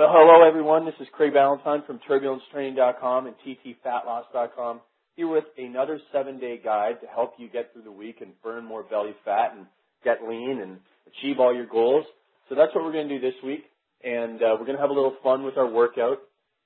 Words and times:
Well, 0.00 0.08
hello 0.10 0.48
everyone. 0.48 0.86
This 0.86 0.94
is 0.98 1.08
Craig 1.12 1.34
Ballantyne 1.34 1.82
from 1.86 2.00
TurbulenceTraining.com 2.08 3.26
and 3.26 3.36
TTFatLoss.com 3.44 4.80
here 5.14 5.28
with 5.28 5.44
another 5.58 6.00
seven-day 6.10 6.62
guide 6.64 7.02
to 7.02 7.06
help 7.06 7.34
you 7.36 7.50
get 7.50 7.70
through 7.74 7.82
the 7.82 7.92
week 7.92 8.22
and 8.22 8.32
burn 8.42 8.64
more 8.64 8.82
belly 8.82 9.14
fat 9.26 9.52
and 9.54 9.66
get 10.02 10.26
lean 10.26 10.60
and 10.62 10.78
achieve 11.06 11.38
all 11.38 11.54
your 11.54 11.66
goals. 11.66 12.06
So 12.48 12.54
that's 12.54 12.74
what 12.74 12.82
we're 12.82 12.94
going 12.94 13.08
to 13.08 13.18
do 13.18 13.20
this 13.20 13.34
week, 13.44 13.64
and 14.02 14.42
uh, 14.42 14.56
we're 14.58 14.64
going 14.64 14.76
to 14.76 14.80
have 14.80 14.88
a 14.88 14.94
little 14.94 15.16
fun 15.22 15.44
with 15.44 15.58
our 15.58 15.70
workout. 15.70 16.16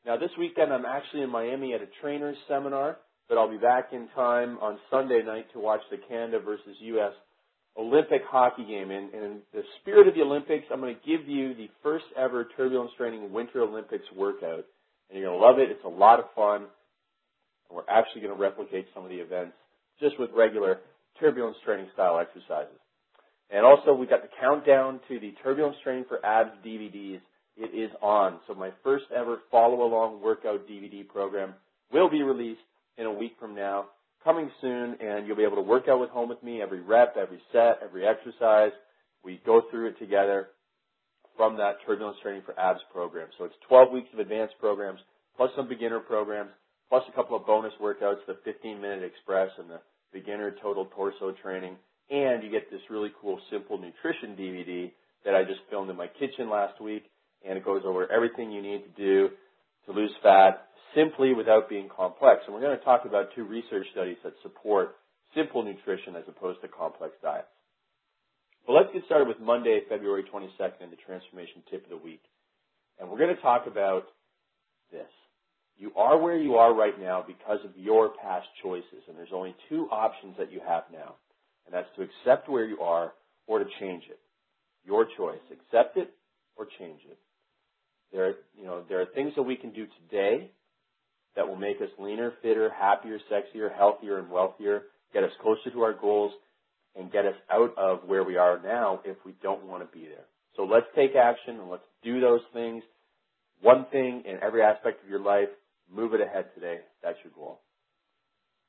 Now 0.06 0.16
this 0.16 0.30
weekend 0.38 0.72
I'm 0.72 0.84
actually 0.84 1.22
in 1.22 1.30
Miami 1.30 1.74
at 1.74 1.82
a 1.82 1.88
trainers 2.00 2.36
seminar, 2.46 2.98
but 3.28 3.36
I'll 3.36 3.50
be 3.50 3.58
back 3.58 3.88
in 3.92 4.06
time 4.14 4.58
on 4.58 4.78
Sunday 4.92 5.22
night 5.26 5.46
to 5.54 5.58
watch 5.58 5.80
the 5.90 5.96
Canada 6.08 6.38
versus 6.38 6.76
U.S. 6.82 7.14
Olympic 7.78 8.22
hockey 8.28 8.64
game. 8.64 8.90
And 8.90 9.12
in 9.12 9.38
the 9.52 9.62
spirit 9.80 10.08
of 10.08 10.14
the 10.14 10.22
Olympics, 10.22 10.66
I'm 10.72 10.80
going 10.80 10.94
to 10.94 11.06
give 11.06 11.28
you 11.28 11.54
the 11.54 11.68
first 11.82 12.04
ever 12.16 12.48
turbulence 12.56 12.92
training 12.96 13.32
Winter 13.32 13.62
Olympics 13.62 14.04
workout. 14.16 14.64
And 15.10 15.18
you're 15.18 15.28
going 15.28 15.40
to 15.40 15.46
love 15.46 15.58
it. 15.58 15.70
It's 15.70 15.84
a 15.84 15.88
lot 15.88 16.18
of 16.18 16.26
fun. 16.34 16.62
And 17.68 17.76
we're 17.76 17.88
actually 17.88 18.22
going 18.22 18.34
to 18.34 18.40
replicate 18.40 18.86
some 18.94 19.04
of 19.04 19.10
the 19.10 19.16
events 19.16 19.54
just 20.00 20.18
with 20.18 20.30
regular 20.36 20.80
turbulence 21.20 21.56
training 21.64 21.88
style 21.94 22.18
exercises. 22.18 22.78
And 23.50 23.64
also, 23.64 23.92
we've 23.92 24.08
got 24.08 24.22
the 24.22 24.30
countdown 24.40 25.00
to 25.08 25.20
the 25.20 25.34
turbulence 25.42 25.76
training 25.84 26.06
for 26.08 26.24
abs 26.24 26.50
DVDs. 26.64 27.20
It 27.56 27.70
is 27.72 27.90
on. 28.02 28.40
So 28.48 28.54
my 28.54 28.70
first 28.82 29.04
ever 29.14 29.38
follow 29.50 29.84
along 29.84 30.22
workout 30.22 30.68
DVD 30.68 31.06
program 31.06 31.54
will 31.92 32.10
be 32.10 32.22
released 32.22 32.60
in 32.98 33.06
a 33.06 33.12
week 33.12 33.36
from 33.38 33.54
now 33.54 33.86
coming 34.24 34.50
soon, 34.60 34.96
and 35.00 35.26
you'll 35.26 35.36
be 35.36 35.44
able 35.44 35.56
to 35.56 35.62
work 35.62 35.84
out 35.88 36.00
with 36.00 36.10
home 36.10 36.28
with 36.28 36.42
me 36.42 36.62
every 36.62 36.80
rep, 36.80 37.16
every 37.16 37.40
set, 37.52 37.80
every 37.84 38.06
exercise. 38.06 38.72
We 39.22 39.40
go 39.44 39.62
through 39.70 39.88
it 39.88 39.98
together 39.98 40.48
from 41.36 41.56
that 41.58 41.76
turbulence 41.86 42.16
training 42.22 42.42
for 42.44 42.58
abs 42.58 42.80
program. 42.92 43.28
So 43.38 43.44
it's 43.44 43.54
12 43.68 43.92
weeks 43.92 44.08
of 44.12 44.20
advanced 44.20 44.54
programs, 44.60 45.00
plus 45.36 45.50
some 45.56 45.68
beginner 45.68 46.00
programs, 46.00 46.50
plus 46.88 47.02
a 47.08 47.12
couple 47.12 47.36
of 47.36 47.46
bonus 47.46 47.72
workouts, 47.82 48.24
the 48.26 48.36
15 48.44 48.80
minute 48.80 49.02
express 49.02 49.50
and 49.58 49.68
the 49.68 49.80
beginner 50.12 50.54
total 50.62 50.86
torso 50.94 51.34
training. 51.42 51.76
And 52.10 52.42
you 52.42 52.50
get 52.50 52.70
this 52.70 52.80
really 52.90 53.10
cool 53.20 53.40
simple 53.50 53.78
nutrition 53.78 54.36
DVD 54.38 54.92
that 55.24 55.34
I 55.34 55.42
just 55.42 55.60
filmed 55.70 55.90
in 55.90 55.96
my 55.96 56.06
kitchen 56.06 56.50
last 56.50 56.80
week. 56.80 57.04
And 57.46 57.58
it 57.58 57.64
goes 57.64 57.82
over 57.84 58.10
everything 58.10 58.52
you 58.52 58.62
need 58.62 58.82
to 58.84 59.02
do 59.02 59.28
to 59.86 59.92
lose 59.92 60.12
fat, 60.22 60.68
simply 60.94 61.34
without 61.34 61.68
being 61.68 61.88
complex. 61.94 62.42
And 62.46 62.54
we're 62.54 62.60
going 62.60 62.78
to 62.78 62.84
talk 62.84 63.04
about 63.04 63.28
two 63.34 63.44
research 63.44 63.86
studies 63.92 64.16
that 64.24 64.34
support 64.42 64.96
simple 65.34 65.62
nutrition 65.62 66.16
as 66.16 66.24
opposed 66.28 66.60
to 66.62 66.68
complex 66.68 67.14
diets. 67.22 67.48
But 68.66 68.74
let's 68.74 68.92
get 68.92 69.04
started 69.04 69.28
with 69.28 69.40
Monday, 69.40 69.80
February 69.88 70.24
22nd, 70.24 70.80
and 70.80 70.92
the 70.92 70.96
transformation 71.06 71.62
tip 71.70 71.84
of 71.84 71.90
the 71.90 71.96
week. 71.96 72.22
And 72.98 73.10
we're 73.10 73.18
going 73.18 73.34
to 73.34 73.42
talk 73.42 73.66
about 73.66 74.04
this. 74.90 75.10
You 75.76 75.90
are 75.96 76.18
where 76.18 76.36
you 76.36 76.54
are 76.54 76.72
right 76.72 76.98
now 77.00 77.24
because 77.26 77.58
of 77.64 77.70
your 77.76 78.10
past 78.22 78.46
choices, 78.62 79.02
and 79.08 79.18
there's 79.18 79.34
only 79.34 79.54
two 79.68 79.88
options 79.90 80.36
that 80.38 80.52
you 80.52 80.60
have 80.66 80.84
now, 80.92 81.16
and 81.66 81.74
that's 81.74 81.88
to 81.96 82.02
accept 82.02 82.48
where 82.48 82.64
you 82.64 82.80
are 82.80 83.12
or 83.46 83.58
to 83.58 83.64
change 83.80 84.04
it. 84.08 84.18
Your 84.84 85.06
choice. 85.16 85.40
Accept 85.50 85.96
it 85.96 86.10
or 86.56 86.66
change 86.78 87.00
it. 87.10 87.18
There, 88.12 88.34
you 88.56 88.64
know, 88.64 88.84
there 88.88 89.00
are 89.00 89.06
things 89.06 89.32
that 89.34 89.42
we 89.42 89.56
can 89.56 89.72
do 89.72 89.86
today 90.08 90.50
that 91.36 91.46
will 91.46 91.56
make 91.56 91.80
us 91.80 91.88
leaner, 91.98 92.32
fitter, 92.42 92.70
happier, 92.70 93.18
sexier, 93.30 93.74
healthier, 93.74 94.18
and 94.18 94.30
wealthier, 94.30 94.82
get 95.12 95.24
us 95.24 95.30
closer 95.42 95.70
to 95.70 95.82
our 95.82 95.92
goals, 95.92 96.32
and 96.96 97.10
get 97.10 97.26
us 97.26 97.34
out 97.50 97.76
of 97.76 98.00
where 98.06 98.22
we 98.22 98.36
are 98.36 98.60
now 98.62 99.00
if 99.04 99.16
we 99.26 99.34
don't 99.42 99.64
want 99.64 99.82
to 99.82 99.98
be 99.98 100.06
there. 100.06 100.24
So 100.56 100.62
let's 100.62 100.86
take 100.94 101.16
action 101.16 101.58
and 101.58 101.68
let's 101.68 101.82
do 102.02 102.20
those 102.20 102.42
things. 102.52 102.82
One 103.60 103.86
thing 103.90 104.22
in 104.26 104.38
every 104.42 104.62
aspect 104.62 105.02
of 105.02 105.10
your 105.10 105.20
life, 105.20 105.48
move 105.92 106.14
it 106.14 106.20
ahead 106.20 106.46
today. 106.54 106.80
That's 107.02 107.18
your 107.24 107.32
goal. 107.34 107.60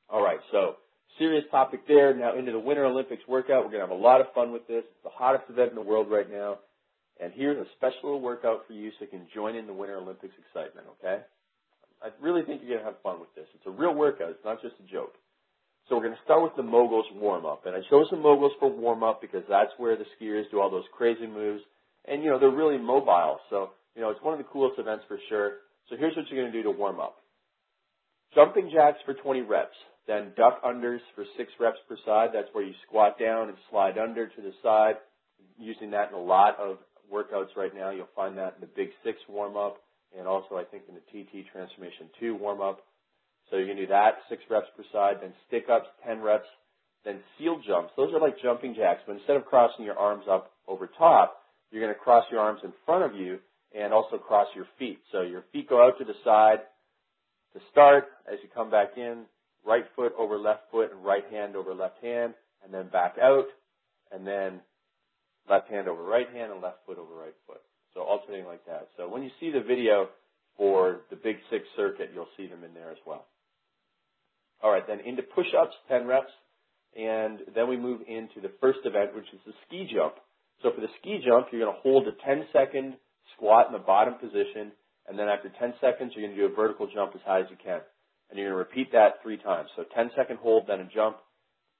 All 0.08 0.22
right, 0.22 0.40
so 0.50 0.76
serious 1.18 1.44
topic 1.50 1.86
there. 1.86 2.14
Now 2.14 2.36
into 2.36 2.52
the 2.52 2.58
Winter 2.58 2.84
Olympics 2.84 3.22
workout. 3.28 3.64
We're 3.64 3.70
going 3.70 3.82
to 3.82 3.88
have 3.88 3.90
a 3.90 4.02
lot 4.02 4.20
of 4.20 4.26
fun 4.34 4.52
with 4.52 4.66
this. 4.66 4.84
It's 4.84 5.04
the 5.04 5.10
hottest 5.10 5.44
event 5.48 5.70
in 5.70 5.76
the 5.76 5.82
world 5.82 6.10
right 6.10 6.30
now. 6.30 6.58
And 7.20 7.32
here's 7.34 7.58
a 7.58 7.68
special 7.76 8.00
little 8.04 8.20
workout 8.20 8.66
for 8.66 8.74
you 8.74 8.90
so 8.90 9.04
you 9.04 9.06
can 9.06 9.26
join 9.34 9.56
in 9.56 9.66
the 9.66 9.72
Winter 9.72 9.96
Olympics 9.96 10.34
excitement, 10.38 10.86
okay? 10.98 11.22
I 12.02 12.08
really 12.20 12.42
think 12.42 12.62
you're 12.62 12.76
going 12.76 12.84
to 12.84 12.92
have 12.92 13.02
fun 13.02 13.20
with 13.20 13.34
this. 13.34 13.46
It's 13.54 13.66
a 13.66 13.70
real 13.70 13.94
workout. 13.94 14.30
It's 14.30 14.44
not 14.44 14.60
just 14.62 14.74
a 14.80 14.92
joke. 14.92 15.14
So 15.88 15.96
we're 15.96 16.02
going 16.02 16.14
to 16.14 16.24
start 16.24 16.42
with 16.42 16.56
the 16.56 16.62
moguls 16.62 17.06
warm 17.14 17.46
up. 17.46 17.64
And 17.66 17.74
I 17.74 17.80
chose 17.88 18.06
the 18.10 18.16
moguls 18.16 18.52
for 18.58 18.68
warm 18.68 19.02
up 19.02 19.20
because 19.20 19.44
that's 19.48 19.70
where 19.78 19.96
the 19.96 20.04
skiers 20.18 20.50
do 20.50 20.60
all 20.60 20.70
those 20.70 20.88
crazy 20.96 21.26
moves. 21.26 21.62
And, 22.06 22.22
you 22.22 22.30
know, 22.30 22.38
they're 22.38 22.50
really 22.50 22.78
mobile. 22.78 23.38
So, 23.50 23.70
you 23.94 24.02
know, 24.02 24.10
it's 24.10 24.22
one 24.22 24.34
of 24.34 24.38
the 24.38 24.50
coolest 24.50 24.78
events 24.78 25.04
for 25.08 25.18
sure. 25.28 25.52
So 25.88 25.96
here's 25.96 26.16
what 26.16 26.26
you're 26.28 26.42
going 26.42 26.52
to 26.52 26.58
do 26.58 26.64
to 26.64 26.76
warm 26.76 27.00
up. 27.00 27.16
Jumping 28.34 28.70
jacks 28.74 28.98
for 29.06 29.14
20 29.14 29.42
reps. 29.42 29.76
Then 30.06 30.32
duck 30.36 30.62
unders 30.62 31.00
for 31.14 31.24
6 31.36 31.52
reps 31.58 31.78
per 31.88 31.96
side. 32.04 32.30
That's 32.34 32.48
where 32.52 32.64
you 32.64 32.74
squat 32.86 33.18
down 33.18 33.48
and 33.48 33.56
slide 33.70 33.96
under 33.98 34.26
to 34.26 34.42
the 34.42 34.52
side. 34.62 34.94
Using 35.58 35.92
that 35.92 36.10
in 36.10 36.14
a 36.14 36.22
lot 36.22 36.58
of 36.58 36.78
workouts 37.12 37.56
right 37.56 37.74
now. 37.74 37.90
You'll 37.90 38.08
find 38.14 38.36
that 38.38 38.54
in 38.56 38.60
the 38.60 38.70
Big 38.74 38.88
Six 39.04 39.18
warm 39.28 39.56
up 39.56 39.78
and 40.18 40.26
also 40.26 40.56
I 40.56 40.64
think 40.64 40.84
in 40.88 40.94
the 40.94 41.06
TT 41.10 41.46
Transformation 41.52 42.08
2 42.20 42.34
warm 42.36 42.60
up. 42.60 42.80
So 43.50 43.56
you 43.56 43.66
can 43.66 43.76
do 43.76 43.86
that, 43.88 44.18
six 44.28 44.42
reps 44.50 44.66
per 44.76 44.82
side, 44.92 45.16
then 45.22 45.32
stick 45.46 45.66
ups, 45.70 45.86
10 46.04 46.20
reps, 46.20 46.48
then 47.04 47.20
seal 47.38 47.60
jumps. 47.66 47.92
Those 47.96 48.12
are 48.12 48.20
like 48.20 48.40
jumping 48.42 48.74
jacks, 48.74 49.02
but 49.06 49.16
instead 49.16 49.36
of 49.36 49.44
crossing 49.44 49.84
your 49.84 49.96
arms 49.96 50.24
up 50.28 50.50
over 50.66 50.90
top, 50.98 51.42
you're 51.70 51.82
going 51.82 51.94
to 51.94 51.98
cross 51.98 52.24
your 52.30 52.40
arms 52.40 52.60
in 52.64 52.72
front 52.84 53.04
of 53.04 53.18
you 53.18 53.38
and 53.76 53.92
also 53.92 54.18
cross 54.18 54.48
your 54.54 54.66
feet. 54.78 54.98
So 55.12 55.22
your 55.22 55.44
feet 55.52 55.68
go 55.68 55.86
out 55.86 55.98
to 55.98 56.04
the 56.04 56.14
side 56.24 56.60
to 57.52 57.60
start. 57.70 58.06
As 58.30 58.38
you 58.42 58.48
come 58.52 58.70
back 58.70 58.96
in, 58.96 59.22
right 59.64 59.84
foot 59.94 60.12
over 60.18 60.38
left 60.38 60.62
foot 60.70 60.90
and 60.92 61.04
right 61.04 61.24
hand 61.30 61.56
over 61.56 61.74
left 61.74 62.02
hand, 62.02 62.34
and 62.64 62.72
then 62.72 62.88
back 62.88 63.16
out, 63.22 63.46
and 64.12 64.26
then 64.26 64.60
left 65.48 65.68
hand 65.68 65.88
over 65.88 66.02
right 66.02 66.28
hand 66.32 66.52
and 66.52 66.60
left 66.62 66.78
foot 66.86 66.98
over 66.98 67.14
right 67.14 67.34
foot. 67.46 67.60
So 67.96 68.02
alternating 68.02 68.46
like 68.46 68.64
that. 68.66 68.88
So 68.98 69.08
when 69.08 69.22
you 69.22 69.30
see 69.40 69.50
the 69.50 69.64
video 69.66 70.10
for 70.58 71.00
the 71.08 71.16
Big 71.16 71.36
Six 71.50 71.64
circuit, 71.76 72.10
you'll 72.14 72.28
see 72.36 72.46
them 72.46 72.62
in 72.62 72.74
there 72.74 72.90
as 72.90 72.98
well. 73.06 73.24
All 74.62 74.70
right, 74.70 74.86
then 74.86 75.00
into 75.00 75.22
push-ups, 75.22 75.74
10 75.88 76.06
reps, 76.06 76.32
and 76.94 77.40
then 77.54 77.68
we 77.68 77.76
move 77.78 78.02
into 78.06 78.40
the 78.42 78.52
first 78.60 78.80
event, 78.84 79.14
which 79.14 79.32
is 79.32 79.40
the 79.46 79.52
ski 79.66 79.88
jump. 79.90 80.14
So 80.62 80.72
for 80.74 80.80
the 80.82 80.92
ski 81.00 81.20
jump, 81.24 81.48
you're 81.50 81.62
going 81.62 81.74
to 81.74 81.80
hold 81.80 82.06
a 82.06 82.12
10-second 82.28 82.96
squat 83.34 83.66
in 83.66 83.72
the 83.72 83.78
bottom 83.78 84.14
position, 84.14 84.72
and 85.08 85.18
then 85.18 85.28
after 85.28 85.50
10 85.58 85.74
seconds, 85.80 86.12
you're 86.14 86.26
going 86.26 86.36
to 86.36 86.48
do 86.48 86.52
a 86.52 86.56
vertical 86.56 86.88
jump 86.92 87.12
as 87.14 87.20
high 87.24 87.40
as 87.40 87.46
you 87.50 87.56
can. 87.62 87.80
And 88.28 88.38
you're 88.38 88.50
going 88.50 88.64
to 88.64 88.68
repeat 88.68 88.92
that 88.92 89.22
three 89.22 89.38
times. 89.38 89.68
So 89.76 89.84
10 89.94 90.10
second 90.16 90.38
hold, 90.38 90.64
then 90.68 90.80
a 90.80 90.88
jump, 90.92 91.16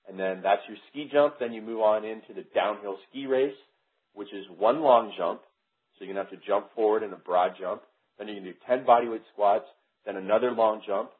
and 0.08 0.18
then 0.18 0.40
that's 0.42 0.62
your 0.68 0.78
ski 0.90 1.10
jump. 1.12 1.34
Then 1.40 1.52
you 1.52 1.60
move 1.60 1.80
on 1.80 2.04
into 2.04 2.32
the 2.34 2.44
downhill 2.54 2.96
ski 3.10 3.26
race, 3.26 3.56
which 4.14 4.32
is 4.32 4.46
one 4.56 4.80
long 4.80 5.12
jump, 5.16 5.40
so 5.98 6.04
you're 6.04 6.14
going 6.14 6.24
to 6.24 6.30
have 6.30 6.40
to 6.40 6.46
jump 6.46 6.74
forward 6.74 7.02
in 7.02 7.12
a 7.12 7.16
broad 7.16 7.52
jump. 7.58 7.82
Then 8.18 8.28
you're 8.28 8.36
going 8.36 8.46
to 8.46 8.52
do 8.52 8.58
10 8.66 8.84
bodyweight 8.84 9.24
squats, 9.32 9.66
then 10.04 10.16
another 10.16 10.52
long 10.52 10.82
jump. 10.86 11.10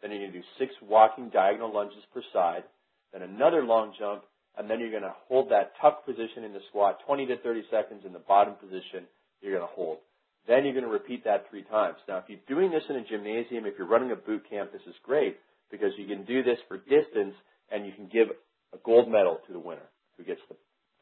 Then 0.00 0.10
you're 0.10 0.20
going 0.20 0.32
to 0.32 0.38
do 0.38 0.44
six 0.58 0.74
walking 0.82 1.30
diagonal 1.30 1.72
lunges 1.72 2.04
per 2.12 2.22
side, 2.32 2.64
then 3.12 3.22
another 3.22 3.64
long 3.64 3.92
jump, 3.98 4.24
and 4.58 4.68
then 4.68 4.80
you're 4.80 4.90
going 4.90 5.02
to 5.02 5.14
hold 5.28 5.50
that 5.50 5.72
tuck 5.80 6.04
position 6.04 6.44
in 6.44 6.52
the 6.52 6.60
squat 6.68 7.00
20 7.06 7.26
to 7.26 7.36
30 7.38 7.62
seconds 7.70 8.02
in 8.04 8.12
the 8.12 8.18
bottom 8.18 8.54
position. 8.54 9.08
You're 9.40 9.56
going 9.56 9.68
to 9.68 9.74
hold. 9.74 9.98
Then 10.46 10.64
you're 10.64 10.74
going 10.74 10.84
to 10.84 10.90
repeat 10.90 11.24
that 11.24 11.46
three 11.50 11.64
times. 11.64 11.96
Now, 12.08 12.18
if 12.18 12.24
you're 12.28 12.46
doing 12.48 12.70
this 12.70 12.84
in 12.88 12.96
a 12.96 13.04
gymnasium, 13.04 13.66
if 13.66 13.74
you're 13.78 13.88
running 13.88 14.12
a 14.12 14.16
boot 14.16 14.48
camp, 14.48 14.72
this 14.72 14.82
is 14.86 14.94
great 15.02 15.38
because 15.70 15.92
you 15.98 16.06
can 16.06 16.24
do 16.24 16.42
this 16.42 16.58
for 16.68 16.78
distance 16.78 17.34
and 17.70 17.84
you 17.84 17.92
can 17.92 18.06
give 18.06 18.28
a 18.72 18.78
gold 18.84 19.10
medal 19.10 19.40
to 19.46 19.52
the 19.52 19.58
winner 19.58 19.88
who 20.16 20.24
gets 20.24 20.40
the 20.48 20.56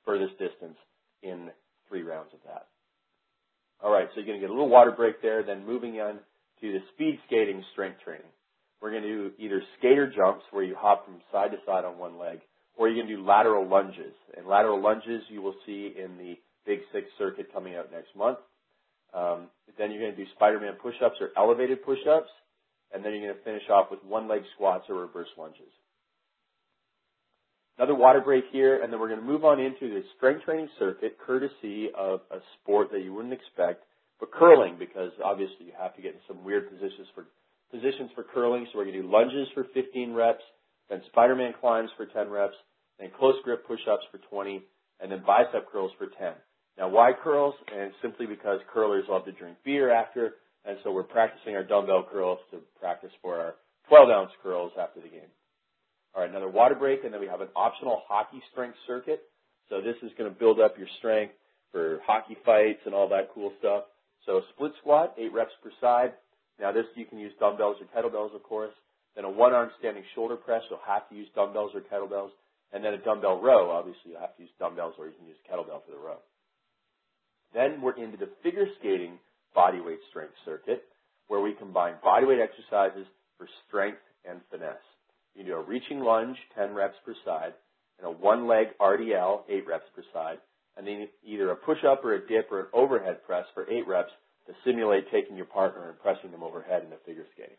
furthest 0.04 0.38
distance 0.38 0.78
in 1.22 1.50
three 1.88 2.02
rounds 2.02 2.32
of 2.32 2.40
that. 2.46 2.66
All 3.84 3.92
right, 3.92 4.08
so 4.14 4.20
you're 4.20 4.24
going 4.24 4.40
to 4.40 4.46
get 4.46 4.48
a 4.48 4.54
little 4.54 4.70
water 4.70 4.90
break 4.90 5.20
there, 5.20 5.42
then 5.42 5.66
moving 5.66 6.00
on 6.00 6.14
to 6.62 6.72
the 6.72 6.78
speed 6.94 7.18
skating 7.26 7.62
strength 7.72 7.98
training. 8.02 8.24
We're 8.80 8.90
going 8.90 9.02
to 9.02 9.08
do 9.08 9.30
either 9.38 9.62
skater 9.78 10.10
jumps 10.10 10.42
where 10.52 10.64
you 10.64 10.74
hop 10.74 11.04
from 11.04 11.20
side 11.30 11.50
to 11.50 11.58
side 11.66 11.84
on 11.84 11.98
one 11.98 12.18
leg, 12.18 12.40
or 12.78 12.88
you're 12.88 12.96
going 12.96 13.08
to 13.08 13.16
do 13.16 13.26
lateral 13.26 13.68
lunges. 13.68 14.14
And 14.38 14.46
lateral 14.46 14.82
lunges 14.82 15.20
you 15.28 15.42
will 15.42 15.54
see 15.66 15.92
in 16.02 16.16
the 16.16 16.38
Big 16.64 16.80
Six 16.94 17.08
circuit 17.18 17.52
coming 17.52 17.76
out 17.76 17.92
next 17.92 18.16
month. 18.16 18.38
Um, 19.12 19.48
then 19.76 19.90
you're 19.90 20.00
going 20.00 20.16
to 20.16 20.24
do 20.24 20.30
Spider-Man 20.34 20.76
push-ups 20.80 21.16
or 21.20 21.28
elevated 21.36 21.84
push-ups, 21.84 22.30
and 22.94 23.04
then 23.04 23.12
you're 23.12 23.28
going 23.28 23.36
to 23.36 23.44
finish 23.44 23.68
off 23.70 23.90
with 23.90 24.02
one-leg 24.02 24.44
squats 24.54 24.86
or 24.88 24.94
reverse 24.94 25.28
lunges. 25.36 25.72
Another 27.76 27.94
water 27.94 28.20
break 28.20 28.44
here, 28.52 28.82
and 28.82 28.92
then 28.92 29.00
we're 29.00 29.08
going 29.08 29.20
to 29.20 29.26
move 29.26 29.44
on 29.44 29.58
into 29.58 29.88
the 29.90 30.02
strength 30.16 30.44
training 30.44 30.68
circuit, 30.78 31.18
courtesy 31.18 31.88
of 31.96 32.20
a 32.30 32.38
sport 32.60 32.90
that 32.92 33.02
you 33.02 33.12
wouldn't 33.12 33.34
expect, 33.34 33.82
but 34.20 34.30
curling, 34.30 34.76
because 34.78 35.10
obviously 35.24 35.66
you 35.66 35.72
have 35.76 35.94
to 35.96 36.02
get 36.02 36.12
in 36.14 36.20
some 36.28 36.44
weird 36.44 36.70
positions 36.70 37.08
for 37.14 37.26
positions 37.72 38.10
for 38.14 38.22
curling. 38.22 38.66
So 38.70 38.78
we're 38.78 38.84
going 38.84 38.96
to 38.96 39.02
do 39.02 39.10
lunges 39.10 39.48
for 39.54 39.66
15 39.74 40.12
reps, 40.12 40.44
then 40.88 41.02
Spider-Man 41.10 41.54
climbs 41.60 41.90
for 41.96 42.06
10 42.06 42.30
reps, 42.30 42.54
then 43.00 43.10
close 43.18 43.34
grip 43.42 43.66
push-ups 43.66 44.04
for 44.12 44.18
20, 44.18 44.62
and 45.00 45.10
then 45.10 45.24
bicep 45.26 45.70
curls 45.72 45.90
for 45.98 46.06
10. 46.06 46.32
Now, 46.78 46.88
why 46.88 47.10
curls? 47.12 47.54
And 47.74 47.92
simply 48.00 48.26
because 48.26 48.60
curlers 48.72 49.04
love 49.08 49.24
to 49.24 49.32
drink 49.32 49.56
beer 49.64 49.90
after, 49.90 50.34
and 50.64 50.78
so 50.84 50.92
we're 50.92 51.02
practicing 51.02 51.56
our 51.56 51.64
dumbbell 51.64 52.06
curls 52.10 52.38
to 52.52 52.58
practice 52.78 53.10
for 53.20 53.40
our 53.40 53.54
12 53.88 54.08
ounce 54.10 54.30
curls 54.44 54.72
after 54.80 55.00
the 55.00 55.08
game. 55.08 55.30
All 56.14 56.22
right, 56.22 56.30
another 56.30 56.48
water 56.48 56.74
break, 56.74 57.04
and 57.04 57.12
then 57.12 57.20
we 57.20 57.26
have 57.26 57.40
an 57.40 57.48
optional 57.56 58.02
hockey 58.06 58.40
strength 58.52 58.76
circuit. 58.86 59.22
So 59.68 59.80
this 59.80 59.96
is 60.02 60.12
going 60.16 60.32
to 60.32 60.38
build 60.38 60.60
up 60.60 60.78
your 60.78 60.86
strength 60.98 61.34
for 61.72 62.00
hockey 62.06 62.36
fights 62.44 62.80
and 62.86 62.94
all 62.94 63.08
that 63.08 63.30
cool 63.34 63.52
stuff. 63.58 63.84
So 64.26 64.42
split 64.54 64.72
squat, 64.80 65.14
eight 65.18 65.32
reps 65.32 65.52
per 65.62 65.70
side. 65.80 66.12
Now 66.60 66.70
this 66.70 66.84
you 66.94 67.04
can 67.04 67.18
use 67.18 67.32
dumbbells 67.40 67.76
or 67.80 67.86
kettlebells, 67.90 68.34
of 68.34 68.42
course. 68.42 68.72
Then 69.16 69.24
a 69.24 69.30
one 69.30 69.52
arm 69.52 69.70
standing 69.78 70.04
shoulder 70.14 70.36
press, 70.36 70.62
you'll 70.70 70.80
have 70.86 71.08
to 71.08 71.14
use 71.14 71.28
dumbbells 71.34 71.72
or 71.74 71.80
kettlebells. 71.80 72.30
And 72.72 72.84
then 72.84 72.94
a 72.94 72.98
dumbbell 72.98 73.40
row, 73.40 73.70
obviously 73.70 74.12
you'll 74.12 74.20
have 74.20 74.36
to 74.36 74.42
use 74.42 74.50
dumbbells 74.58 74.94
or 74.98 75.06
you 75.06 75.12
can 75.18 75.26
use 75.26 75.36
a 75.44 75.50
kettlebell 75.50 75.84
for 75.84 75.90
the 75.90 75.98
row. 75.98 76.18
Then 77.54 77.80
we're 77.80 77.96
into 77.96 78.16
the 78.16 78.30
figure 78.42 78.66
skating 78.78 79.18
bodyweight 79.56 80.02
strength 80.10 80.34
circuit, 80.44 80.82
where 81.28 81.40
we 81.40 81.54
combine 81.54 81.94
bodyweight 82.04 82.42
exercises 82.42 83.06
for 83.38 83.48
strength 83.68 84.02
and 84.28 84.40
finesse. 84.50 84.93
You 85.34 85.44
do 85.44 85.54
a 85.54 85.62
reaching 85.62 86.00
lunge, 86.00 86.36
10 86.56 86.74
reps 86.74 86.96
per 87.04 87.14
side, 87.24 87.54
and 87.98 88.06
a 88.06 88.10
one 88.10 88.46
leg 88.46 88.68
RDL, 88.80 89.42
8 89.48 89.66
reps 89.66 89.88
per 89.94 90.02
side, 90.12 90.38
and 90.76 90.86
then 90.86 91.08
either 91.24 91.50
a 91.50 91.56
push 91.56 91.84
up 91.84 92.04
or 92.04 92.14
a 92.14 92.26
dip 92.26 92.50
or 92.50 92.60
an 92.60 92.66
overhead 92.72 93.24
press 93.26 93.46
for 93.54 93.68
8 93.70 93.86
reps 93.86 94.12
to 94.46 94.52
simulate 94.64 95.10
taking 95.10 95.36
your 95.36 95.46
partner 95.46 95.88
and 95.88 95.98
pressing 95.98 96.30
them 96.30 96.42
overhead 96.42 96.82
in 96.84 96.90
the 96.90 96.96
figure 97.06 97.24
skating. 97.32 97.56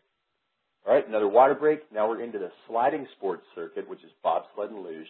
All 0.86 0.94
right, 0.94 1.06
another 1.06 1.28
water 1.28 1.54
break. 1.54 1.80
Now 1.92 2.08
we're 2.08 2.22
into 2.22 2.38
the 2.38 2.52
sliding 2.68 3.06
sports 3.16 3.42
circuit, 3.54 3.88
which 3.88 4.04
is 4.04 4.10
bobsled 4.22 4.70
and 4.70 4.84
luge. 4.84 5.08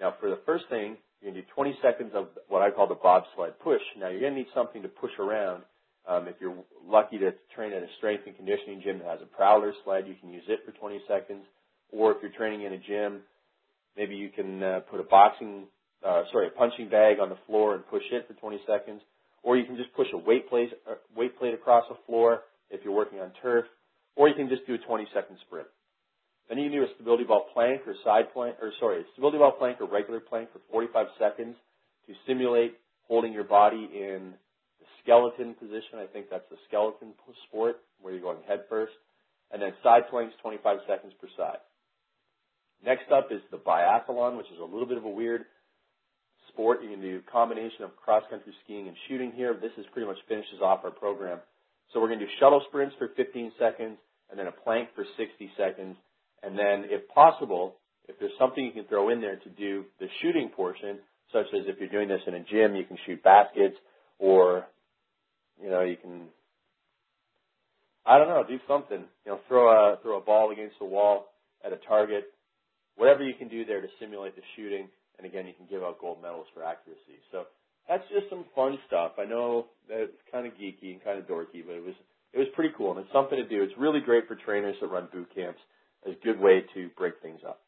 Now 0.00 0.14
for 0.20 0.28
the 0.28 0.40
first 0.44 0.64
thing, 0.68 0.96
you're 1.20 1.32
going 1.32 1.34
to 1.34 1.40
do 1.42 1.54
20 1.54 1.78
seconds 1.82 2.12
of 2.14 2.28
what 2.48 2.62
I 2.62 2.70
call 2.70 2.86
the 2.86 2.94
bobsled 2.94 3.58
push. 3.60 3.80
Now 3.98 4.08
you're 4.08 4.20
going 4.20 4.34
to 4.34 4.38
need 4.38 4.52
something 4.54 4.82
to 4.82 4.88
push 4.88 5.12
around. 5.18 5.62
Um, 6.06 6.28
if 6.28 6.36
you're 6.40 6.54
lucky 6.86 7.18
to 7.18 7.32
train 7.54 7.72
at 7.72 7.82
a 7.82 7.88
strength 7.98 8.24
and 8.26 8.36
conditioning 8.36 8.82
gym 8.82 8.98
that 9.00 9.08
has 9.08 9.20
a 9.22 9.26
prowler 9.26 9.72
sled, 9.84 10.06
you 10.06 10.14
can 10.20 10.30
use 10.30 10.44
it 10.48 10.60
for 10.64 10.72
20 10.72 11.00
seconds. 11.08 11.44
Or 11.92 12.12
if 12.12 12.18
you're 12.22 12.32
training 12.32 12.62
in 12.62 12.72
a 12.72 12.78
gym, 12.78 13.20
maybe 13.96 14.14
you 14.14 14.30
can 14.30 14.62
uh, 14.62 14.80
put 14.90 15.00
a 15.00 15.04
boxing, 15.04 15.64
uh, 16.06 16.24
sorry, 16.30 16.48
a 16.48 16.50
punching 16.50 16.88
bag 16.88 17.18
on 17.20 17.28
the 17.28 17.38
floor 17.46 17.74
and 17.74 17.86
push 17.88 18.02
it 18.12 18.26
for 18.28 18.34
20 18.34 18.60
seconds. 18.66 19.02
Or 19.42 19.56
you 19.56 19.64
can 19.64 19.76
just 19.76 19.92
push 19.94 20.08
a 20.12 20.18
weight 20.18 20.48
plate, 20.48 20.70
uh, 20.88 20.94
weight 21.16 21.38
plate 21.38 21.54
across 21.54 21.84
the 21.88 21.96
floor 22.06 22.42
if 22.70 22.80
you're 22.84 22.94
working 22.94 23.20
on 23.20 23.32
turf. 23.42 23.64
Or 24.16 24.28
you 24.28 24.34
can 24.34 24.48
just 24.48 24.66
do 24.66 24.74
a 24.74 24.78
20 24.78 25.06
second 25.14 25.36
sprint. 25.46 25.68
Then 26.48 26.58
you 26.58 26.70
can 26.70 26.78
do 26.78 26.84
a 26.84 26.94
stability 26.94 27.24
ball 27.24 27.46
plank 27.52 27.82
or 27.86 27.94
side 28.04 28.32
plank, 28.32 28.56
or 28.60 28.72
sorry, 28.80 29.02
a 29.02 29.04
stability 29.12 29.38
ball 29.38 29.52
plank 29.52 29.80
or 29.80 29.86
regular 29.86 30.20
plank 30.20 30.50
for 30.52 30.60
45 30.72 31.06
seconds 31.18 31.56
to 32.06 32.14
simulate 32.26 32.78
holding 33.06 33.32
your 33.32 33.44
body 33.44 33.88
in 33.92 34.32
the 34.80 34.86
skeleton 35.02 35.54
position. 35.54 35.98
I 35.98 36.06
think 36.06 36.26
that's 36.30 36.48
the 36.50 36.56
skeleton 36.66 37.12
sport 37.48 37.76
where 38.00 38.12
you're 38.12 38.22
going 38.22 38.38
head 38.46 38.64
first. 38.68 38.92
And 39.50 39.62
then 39.62 39.72
side 39.82 40.08
planks, 40.10 40.34
25 40.42 40.78
seconds 40.86 41.12
per 41.20 41.28
side. 41.36 41.58
Next 42.84 43.10
up 43.12 43.28
is 43.30 43.40
the 43.50 43.58
biathlon, 43.58 44.36
which 44.36 44.46
is 44.46 44.60
a 44.60 44.64
little 44.64 44.86
bit 44.86 44.98
of 44.98 45.04
a 45.04 45.10
weird 45.10 45.44
sport. 46.48 46.82
You 46.82 46.90
can 46.90 47.00
do 47.00 47.20
a 47.26 47.30
combination 47.30 47.84
of 47.84 47.96
cross 47.96 48.22
country 48.30 48.52
skiing 48.64 48.88
and 48.88 48.96
shooting 49.08 49.32
here. 49.32 49.54
This 49.60 49.72
is 49.76 49.86
pretty 49.92 50.06
much 50.06 50.18
finishes 50.28 50.60
off 50.62 50.80
our 50.84 50.90
program. 50.90 51.38
So 51.92 52.00
we're 52.00 52.08
going 52.08 52.20
to 52.20 52.26
do 52.26 52.32
shuttle 52.38 52.62
sprints 52.68 52.94
for 52.98 53.08
15 53.16 53.52
seconds 53.58 53.98
and 54.30 54.38
then 54.38 54.46
a 54.46 54.52
plank 54.52 54.90
for 54.94 55.04
60 55.16 55.50
seconds 55.56 55.96
and 56.42 56.58
then, 56.58 56.84
if 56.86 57.08
possible, 57.08 57.76
if 58.08 58.18
there's 58.18 58.32
something 58.38 58.64
you 58.64 58.72
can 58.72 58.84
throw 58.84 59.10
in 59.10 59.20
there 59.20 59.36
to 59.36 59.48
do 59.50 59.84
the 59.98 60.06
shooting 60.22 60.50
portion, 60.54 60.98
such 61.32 61.46
as 61.54 61.66
if 61.66 61.78
you're 61.78 61.88
doing 61.88 62.08
this 62.08 62.20
in 62.26 62.34
a 62.34 62.40
gym, 62.40 62.74
you 62.74 62.84
can 62.84 62.96
shoot 63.06 63.22
baskets, 63.22 63.76
or 64.18 64.66
you 65.62 65.68
know, 65.68 65.82
you 65.82 65.96
can, 65.96 66.28
I 68.06 68.18
don't 68.18 68.28
know, 68.28 68.44
do 68.48 68.58
something. 68.68 69.04
You 69.26 69.32
know, 69.32 69.40
throw 69.48 69.68
a 69.68 69.98
throw 70.02 70.18
a 70.18 70.20
ball 70.20 70.52
against 70.52 70.78
the 70.78 70.86
wall 70.86 71.26
at 71.64 71.72
a 71.72 71.76
target. 71.76 72.24
Whatever 72.98 73.22
you 73.22 73.34
can 73.34 73.48
do 73.48 73.64
there 73.64 73.80
to 73.80 73.88
simulate 73.98 74.34
the 74.34 74.42
shooting, 74.56 74.88
and 75.16 75.26
again, 75.26 75.46
you 75.46 75.54
can 75.54 75.66
give 75.70 75.82
out 75.82 76.00
gold 76.00 76.20
medals 76.20 76.46
for 76.52 76.62
accuracy. 76.62 77.22
So 77.32 77.44
that's 77.88 78.04
just 78.10 78.28
some 78.28 78.44
fun 78.54 78.78
stuff. 78.86 79.12
I 79.18 79.24
know 79.24 79.66
that 79.88 80.10
it's 80.10 80.22
kind 80.30 80.46
of 80.46 80.52
geeky 80.54 80.92
and 80.92 81.02
kind 81.02 81.18
of 81.18 81.26
dorky, 81.26 81.64
but 81.64 81.78
it 81.78 81.84
was 81.84 81.94
it 82.34 82.38
was 82.38 82.48
pretty 82.54 82.74
cool, 82.76 82.90
and 82.92 83.00
it's 83.00 83.12
something 83.12 83.38
to 83.38 83.48
do. 83.48 83.62
It's 83.62 83.72
really 83.78 84.00
great 84.00 84.28
for 84.28 84.36
trainers 84.36 84.76
that 84.80 84.88
run 84.88 85.08
boot 85.12 85.28
camps 85.34 85.60
a 86.06 86.12
good 86.24 86.38
way 86.38 86.62
to 86.74 86.90
break 86.96 87.14
things 87.22 87.40
up. 87.46 87.60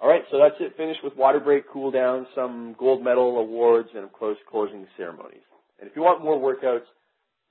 All 0.00 0.08
right, 0.08 0.22
so 0.30 0.38
that's 0.38 0.54
it. 0.60 0.76
Finished 0.76 1.00
with 1.04 1.16
water 1.16 1.40
break, 1.40 1.68
cool 1.70 1.90
down, 1.90 2.26
some 2.34 2.74
gold 2.78 3.04
medal 3.04 3.38
awards, 3.38 3.88
and 3.94 4.04
of 4.04 4.12
course 4.12 4.38
closing 4.50 4.86
ceremonies. 4.96 5.44
And 5.78 5.88
if 5.90 5.96
you 5.96 6.02
want 6.02 6.24
more 6.24 6.38
workouts, 6.38 6.86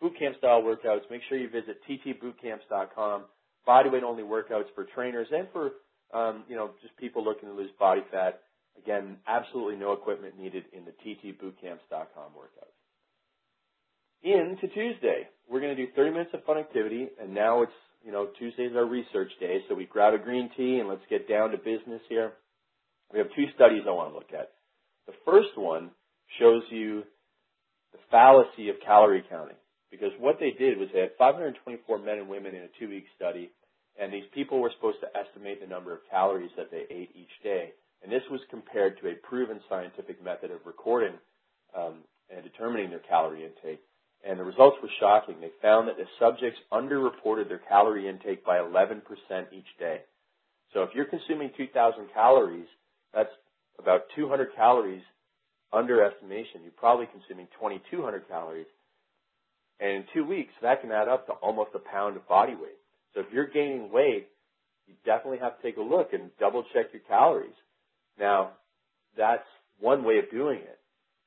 boot 0.02 0.18
camp 0.18 0.36
style 0.38 0.62
workouts, 0.62 1.02
make 1.12 1.22
sure 1.30 1.38
you 1.38 1.50
visit 1.50 1.80
ttbootcamps.com. 1.88 3.26
Bodyweight 3.68 4.04
only 4.04 4.24
workouts 4.24 4.66
for 4.74 4.86
trainers 4.96 5.28
and 5.32 5.48
for 5.54 5.72
Um, 6.14 6.44
just 6.82 6.96
people 6.98 7.24
looking 7.24 7.50
to 7.50 7.56
lose 7.56 7.72
body 7.80 8.02
fat. 8.12 8.42
Again, 8.84 9.18
absolutely 9.28 9.76
no 9.76 9.94
equipment 9.94 10.40
needed 10.40 10.64
in 10.74 10.86
the 10.86 10.92
ttbootcamps.com 11.06 12.32
workouts. 12.38 12.76
Into 14.22 14.68
Tuesday, 14.74 15.28
we're 15.50 15.62
going 15.62 15.76
to 15.76 15.86
do 15.86 15.92
30 15.96 16.12
minutes 16.12 16.32
of 16.34 16.44
fun 16.44 16.58
activity, 16.58 17.08
and 17.22 17.34
now 17.34 17.62
it's 17.62 17.74
you 18.04 18.12
know, 18.12 18.28
Tuesday's 18.38 18.76
our 18.76 18.86
research 18.86 19.32
day, 19.40 19.60
so 19.68 19.76
we 19.76 19.86
grab 19.86 20.14
a 20.14 20.18
green 20.18 20.50
tea 20.56 20.80
and 20.80 20.88
let's 20.88 21.02
get 21.10 21.28
down 21.28 21.52
to 21.52 21.58
business 21.58 22.02
here. 22.08 22.34
We 23.12 23.20
have 23.20 23.28
two 23.36 23.46
studies 23.56 23.84
I 23.88 23.92
want 23.92 24.12
to 24.12 24.16
look 24.16 24.32
at. 24.34 24.52
The 25.08 25.14
first 25.26 25.58
one 25.58 25.92
shows 26.40 26.64
you 26.70 27.04
the 27.92 28.00
fallacy 28.12 28.70
of 28.70 28.76
calorie 28.86 29.24
counting. 29.30 29.58
Because 29.92 30.12
what 30.20 30.38
they 30.40 30.52
did 30.52 30.78
was 30.78 30.88
they 30.94 31.02
had 31.02 31.18
524 31.18 31.98
men 32.00 32.20
and 32.20 32.30
women 32.30 32.54
in 32.54 32.62
a 32.62 32.68
two-week 32.80 33.06
study, 33.16 33.50
and 34.00 34.13
these 34.13 34.28
people 34.34 34.60
were 34.60 34.72
supposed 34.75 35.00
to 35.01 35.18
estimate 35.18 35.62
the 35.62 35.68
number 35.68 35.94
of 35.94 36.00
calories 36.10 36.51
that 36.57 36.72
they 36.72 36.86
ate 36.90 37.12
each 37.16 37.44
day. 37.44 37.72
And 38.01 38.12
this 38.12 38.24
was 38.31 38.40
compared 38.50 39.00
to 39.01 39.10
a 39.10 39.16
proven 39.16 39.60
scientific 39.68 40.24
method 40.24 40.51
of 40.51 40.60
recording 40.66 41.13
um, 41.78 41.96
and 42.34 42.44
determining 42.44 42.90
their 42.90 43.00
calorie 43.00 43.44
intake 43.44 43.81
and 44.24 44.40
the 44.40 44.44
results 44.44 44.78
were 44.81 44.90
shocking. 45.00 45.36
They 45.40 45.51
found 45.62 45.88
that 45.88 45.98
the 45.98 46.06
subjects 46.19 46.60
underreported 46.72 47.48
their 47.48 47.62
calorie 47.69 48.10
intake 48.10 48.46
by 48.46 48.57
11% 48.57 49.01
each 49.54 49.66
day. 49.80 50.02
So 50.74 50.84
if 50.84 50.90
you're 50.94 51.06
consuming 51.06 51.52
2,000 51.56 52.07
calories, 52.13 52.68
that's 53.13 53.31
about 53.80 54.04
200 54.16 54.56
calories 54.56 55.02
underestimation. 55.72 56.62
You're 56.63 56.72
probably 56.78 57.07
consuming 57.07 57.48
2,200 57.60 58.28
calories. 58.28 58.68
And 59.80 59.90
in 59.92 60.04
two 60.13 60.25
weeks, 60.25 60.52
that 60.62 60.81
can 60.81 60.92
add 60.92 61.07
up 61.07 61.26
to 61.28 61.33
almost 61.33 61.71
a 61.74 61.80
pound 61.80 62.18
of 62.18 62.28
body 62.28 62.56
weight. 62.56 62.79
If 63.19 63.28
you're 63.31 63.47
gaining 63.47 63.92
weight, 63.92 64.28
you 64.88 64.95
definitely 65.06 65.40
have 65.40 65.57
to 65.57 65.64
take 65.64 65.78
a 65.78 65.81
look 65.81 66.14
and 66.14 66.31
double 66.40 66.64
check 66.73 66.88
your 66.94 67.02
calories. 67.07 67.56
Now, 68.19 68.52
that's 69.18 69.45
one 69.80 70.04
way 70.04 70.18
of 70.18 70.30
doing 70.31 70.59
it. 70.59 70.80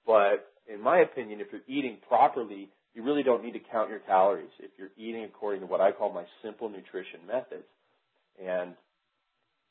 But 0.06 0.52
in 0.72 0.80
my 0.80 1.00
opinion, 1.00 1.40
if 1.40 1.48
you're 1.52 1.62
eating 1.66 1.98
properly, 2.08 2.70
you 2.94 3.02
really 3.02 3.22
don't 3.22 3.44
need 3.44 3.52
to 3.52 3.60
count 3.70 3.90
your 3.90 4.00
calories 4.00 4.50
if 4.58 4.70
you're 4.78 4.90
eating 4.96 5.24
according 5.24 5.60
to 5.60 5.66
what 5.66 5.80
I 5.80 5.92
call 5.92 6.12
my 6.12 6.24
simple 6.42 6.68
nutrition 6.68 7.20
methods. 7.26 7.64
And, 8.42 8.74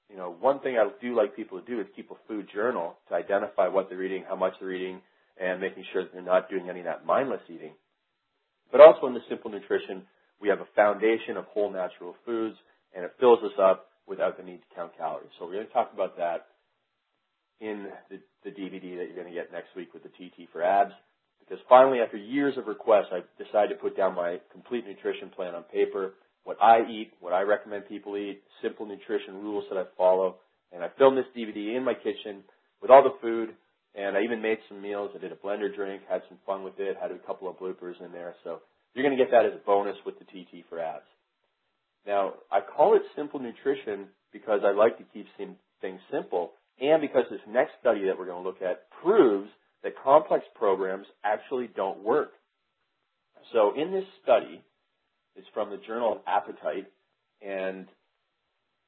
you 0.09 0.17
know, 0.17 0.35
one 0.39 0.59
thing 0.59 0.77
I 0.77 0.89
do 1.01 1.15
like 1.15 1.35
people 1.35 1.59
to 1.59 1.65
do 1.65 1.79
is 1.79 1.87
keep 1.95 2.11
a 2.11 2.15
food 2.27 2.47
journal 2.53 2.95
to 3.09 3.15
identify 3.15 3.67
what 3.67 3.89
they're 3.89 4.03
eating, 4.03 4.23
how 4.27 4.35
much 4.35 4.53
they're 4.59 4.73
eating, 4.73 5.01
and 5.39 5.59
making 5.59 5.83
sure 5.91 6.03
that 6.03 6.13
they're 6.13 6.21
not 6.21 6.49
doing 6.49 6.69
any 6.69 6.79
of 6.79 6.85
that 6.85 7.05
mindless 7.05 7.41
eating. 7.49 7.73
But 8.71 8.81
also 8.81 9.07
in 9.07 9.13
the 9.13 9.21
simple 9.29 9.51
nutrition, 9.51 10.03
we 10.41 10.49
have 10.49 10.59
a 10.59 10.67
foundation 10.75 11.37
of 11.37 11.45
whole 11.45 11.71
natural 11.71 12.15
foods, 12.25 12.55
and 12.95 13.05
it 13.05 13.13
fills 13.19 13.39
us 13.43 13.57
up 13.61 13.87
without 14.07 14.37
the 14.37 14.43
need 14.43 14.57
to 14.57 14.75
count 14.75 14.91
calories. 14.97 15.29
So 15.37 15.45
we're 15.45 15.53
going 15.53 15.67
to 15.67 15.73
talk 15.73 15.91
about 15.93 16.17
that 16.17 16.47
in 17.61 17.87
the, 18.09 18.19
the 18.43 18.49
DVD 18.49 18.97
that 18.97 19.05
you're 19.05 19.15
going 19.15 19.27
to 19.27 19.33
get 19.33 19.51
next 19.51 19.75
week 19.75 19.93
with 19.93 20.03
the 20.03 20.09
TT 20.09 20.49
for 20.51 20.63
abs. 20.63 20.93
Because 21.39 21.63
finally, 21.69 21.99
after 21.99 22.17
years 22.17 22.57
of 22.57 22.67
requests, 22.67 23.11
I 23.11 23.21
decided 23.41 23.69
to 23.69 23.75
put 23.75 23.95
down 23.95 24.15
my 24.15 24.39
complete 24.51 24.85
nutrition 24.85 25.29
plan 25.29 25.53
on 25.53 25.63
paper, 25.63 26.13
what 26.43 26.57
I 26.61 26.79
eat, 26.89 27.11
what 27.19 27.33
I 27.33 27.41
recommend 27.41 27.87
people 27.87 28.17
eat, 28.17 28.41
simple 28.61 28.85
nutrition 28.85 29.35
rules 29.35 29.65
that 29.69 29.77
I 29.77 29.83
follow. 29.95 30.37
And 30.73 30.83
I 30.83 30.87
filmed 30.97 31.17
this 31.17 31.25
DVD 31.37 31.75
in 31.77 31.83
my 31.83 31.93
kitchen 31.93 32.43
with 32.81 32.89
all 32.89 33.03
the 33.03 33.15
food, 33.21 33.49
and 33.93 34.17
I 34.17 34.21
even 34.23 34.41
made 34.41 34.57
some 34.67 34.81
meals. 34.81 35.11
I 35.13 35.19
did 35.19 35.31
a 35.31 35.35
blender 35.35 35.73
drink, 35.73 36.01
had 36.09 36.21
some 36.29 36.39
fun 36.45 36.63
with 36.63 36.79
it, 36.79 36.97
had 36.99 37.11
a 37.11 37.19
couple 37.19 37.49
of 37.49 37.57
bloopers 37.57 38.03
in 38.03 38.11
there. 38.11 38.35
So 38.43 38.61
you're 38.93 39.05
going 39.05 39.17
to 39.17 39.23
get 39.23 39.31
that 39.31 39.45
as 39.45 39.53
a 39.53 39.65
bonus 39.65 39.95
with 40.05 40.15
the 40.19 40.25
TT 40.25 40.65
for 40.69 40.79
abs. 40.79 41.05
Now, 42.05 42.33
I 42.51 42.59
call 42.61 42.95
it 42.95 43.03
simple 43.15 43.39
nutrition 43.39 44.07
because 44.33 44.61
I 44.65 44.71
like 44.71 44.97
to 44.97 45.03
keep 45.13 45.27
things 45.37 45.99
simple, 46.11 46.53
and 46.79 47.01
because 47.01 47.25
this 47.29 47.41
next 47.47 47.73
study 47.79 48.05
that 48.05 48.17
we're 48.17 48.25
going 48.25 48.41
to 48.41 48.47
look 48.47 48.61
at 48.61 48.89
proves 49.03 49.49
that 49.83 49.93
complex 50.03 50.45
programs 50.55 51.05
actually 51.23 51.69
don't 51.75 52.03
work. 52.03 52.31
So 53.53 53.73
in 53.75 53.91
this 53.91 54.05
study, 54.23 54.61
it's 55.35 55.47
from 55.53 55.69
the 55.69 55.77
Journal 55.77 56.13
of 56.13 56.19
Appetite, 56.27 56.87
and 57.41 57.87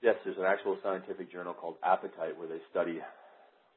yes, 0.02 0.16
there's 0.24 0.38
an 0.38 0.46
actual 0.46 0.78
scientific 0.84 1.32
journal 1.32 1.54
called 1.54 1.76
Appetite 1.84 2.38
where 2.38 2.48
they 2.48 2.60
study 2.70 3.00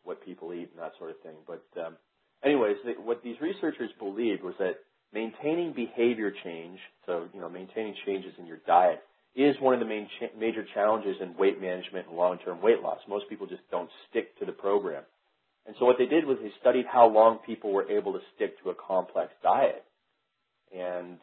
what 0.05 0.25
people 0.25 0.53
eat 0.53 0.71
and 0.73 0.83
that 0.83 0.93
sort 0.99 1.11
of 1.11 1.21
thing. 1.21 1.37
But 1.47 1.65
um, 1.81 1.97
anyways, 2.45 2.77
they, 2.85 2.93
what 2.93 3.23
these 3.23 3.37
researchers 3.41 3.91
believed 3.99 4.43
was 4.43 4.55
that 4.59 4.77
maintaining 5.17 5.73
behavior 5.73 6.31
change, 6.45 6.79
so 7.07 7.25
you 7.33 7.41
know, 7.41 7.49
maintaining 7.49 7.95
changes 8.05 8.35
in 8.39 8.47
your 8.47 8.59
diet, 8.67 9.01
is 9.35 9.57
one 9.61 9.73
of 9.73 9.81
the 9.81 9.87
main 9.87 10.09
cha- 10.21 10.39
major 10.39 10.65
challenges 10.75 11.17
in 11.23 11.35
weight 11.39 11.59
management 11.59 12.07
and 12.09 12.17
long-term 12.17 12.61
weight 12.61 12.83
loss. 12.83 12.99
Most 13.09 13.29
people 13.31 13.47
just 13.47 13.63
don't 13.71 13.89
stick 14.11 14.39
to 14.39 14.45
the 14.45 14.53
program. 14.53 15.03
And 15.67 15.75
so 15.79 15.87
what 15.87 15.97
they 15.99 16.07
did 16.07 16.27
was 16.27 16.37
they 16.43 16.53
studied 16.61 16.85
how 16.87 17.09
long 17.09 17.39
people 17.39 17.73
were 17.73 17.91
able 17.91 18.13
to 18.13 18.21
stick 18.35 18.63
to 18.63 18.71
a 18.71 18.75
complex 18.75 19.33
diet. 19.43 19.85
And 20.77 21.19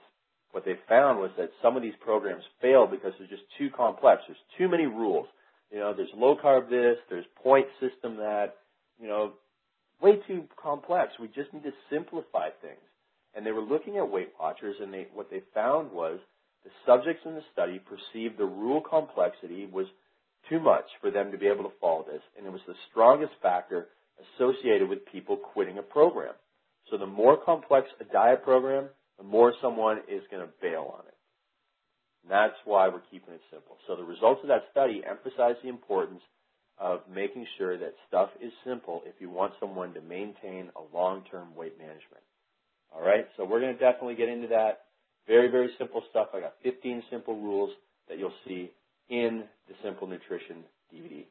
what 0.52 0.66
they 0.66 0.76
found 0.90 1.20
was 1.20 1.32
that 1.38 1.52
some 1.62 1.78
of 1.78 1.84
these 1.84 1.94
programs 2.02 2.44
fail 2.62 2.88
because 2.88 3.14
they're 3.18 3.28
just 3.28 3.44
too 3.58 3.70
complex. 3.70 4.24
There's 4.28 4.38
too 4.58 4.70
many 4.70 4.86
rules. 4.86 5.28
You 5.72 5.80
know, 5.80 5.94
there's 5.96 6.10
low 6.16 6.36
carb 6.36 6.70
this, 6.70 6.98
there's 7.10 7.26
point 7.42 7.68
system 7.80 8.18
that, 8.18 8.56
you 9.00 9.08
know, 9.08 9.34
way 10.02 10.18
too 10.28 10.44
complex. 10.62 11.14
We 11.20 11.28
just 11.28 11.54
need 11.54 11.64
to 11.64 11.74
simplify 11.90 12.50
things. 12.62 12.82
And 13.36 13.46
they 13.46 13.52
were 13.52 13.62
looking 13.62 13.98
at 13.98 14.10
Weight 14.10 14.32
Watchers 14.40 14.76
and 14.82 14.94
they, 14.94 15.08
what 15.14 15.30
they 15.30 15.42
found 15.54 15.92
was 15.92 16.20
the 16.64 16.72
subjects 16.86 17.24
in 17.26 17.36
the 17.36 17.44
study 17.52 17.80
perceived 17.80 18.38
the 18.38 18.46
rule 18.46 18.82
complexity 18.82 19.66
was 19.66 19.88
too 20.50 20.60
much 20.60 20.86
for 21.02 21.12
them 21.12 21.32
to 21.32 21.38
be 21.38 21.48
able 21.48 21.64
to 21.64 21.76
follow 21.82 22.06
this. 22.06 22.22
And 22.38 22.46
it 22.46 22.52
was 22.52 22.62
the 22.68 22.76
strongest 22.90 23.34
factor 23.42 23.88
associated 24.38 24.88
with 24.88 25.06
people 25.12 25.38
quitting 25.38 25.78
a 25.78 25.82
program. 25.82 26.34
So 26.90 26.98
the 26.98 27.06
more 27.06 27.38
complex 27.38 27.88
a 28.00 28.04
diet 28.04 28.44
program, 28.44 28.90
the 29.18 29.24
more 29.24 29.54
someone 29.62 30.00
is 30.08 30.24
going 30.30 30.46
to 30.46 30.54
bail 30.62 30.94
on 30.94 31.06
it. 31.08 31.16
And 32.24 32.32
that's 32.32 32.56
why 32.66 32.88
we're 32.88 33.02
keeping 33.12 33.34
it 33.34 33.42
simple. 33.52 33.78
So 33.88 33.96
the 33.96 34.04
results 34.04 34.42
of 34.44 34.50
that 34.50 34.66
study 34.72 35.02
emphasize 35.10 35.56
the 35.62 35.70
importance 35.70 36.22
of 36.78 37.02
making 37.14 37.46
sure 37.58 37.78
that 37.78 37.94
stuff 38.08 38.30
is 38.42 38.52
simple 38.66 39.04
if 39.06 39.16
you 39.20 39.30
want 39.30 39.54
someone 39.60 39.94
to 39.94 40.02
maintain 40.02 40.70
a 40.76 40.96
long-term 40.96 41.56
weight 41.56 41.78
management. 41.78 42.24
All 42.96 43.02
right, 43.02 43.26
so 43.38 43.46
we're 43.46 43.60
going 43.60 43.74
to 43.74 43.80
definitely 43.80 44.16
get 44.16 44.30
into 44.30 44.48
that. 44.50 44.82
Very, 45.28 45.50
very 45.50 45.70
simple 45.78 46.04
stuff. 46.10 46.28
I 46.34 46.42
got 46.42 46.54
15 46.64 47.04
simple 47.10 47.40
rules 47.40 47.72
that 48.08 48.20
you'll 48.20 48.34
see 48.46 48.70
in 49.10 49.44
the 49.68 49.74
Simple 49.84 50.08
Nutrition 50.08 50.64
DVD. 50.94 51.26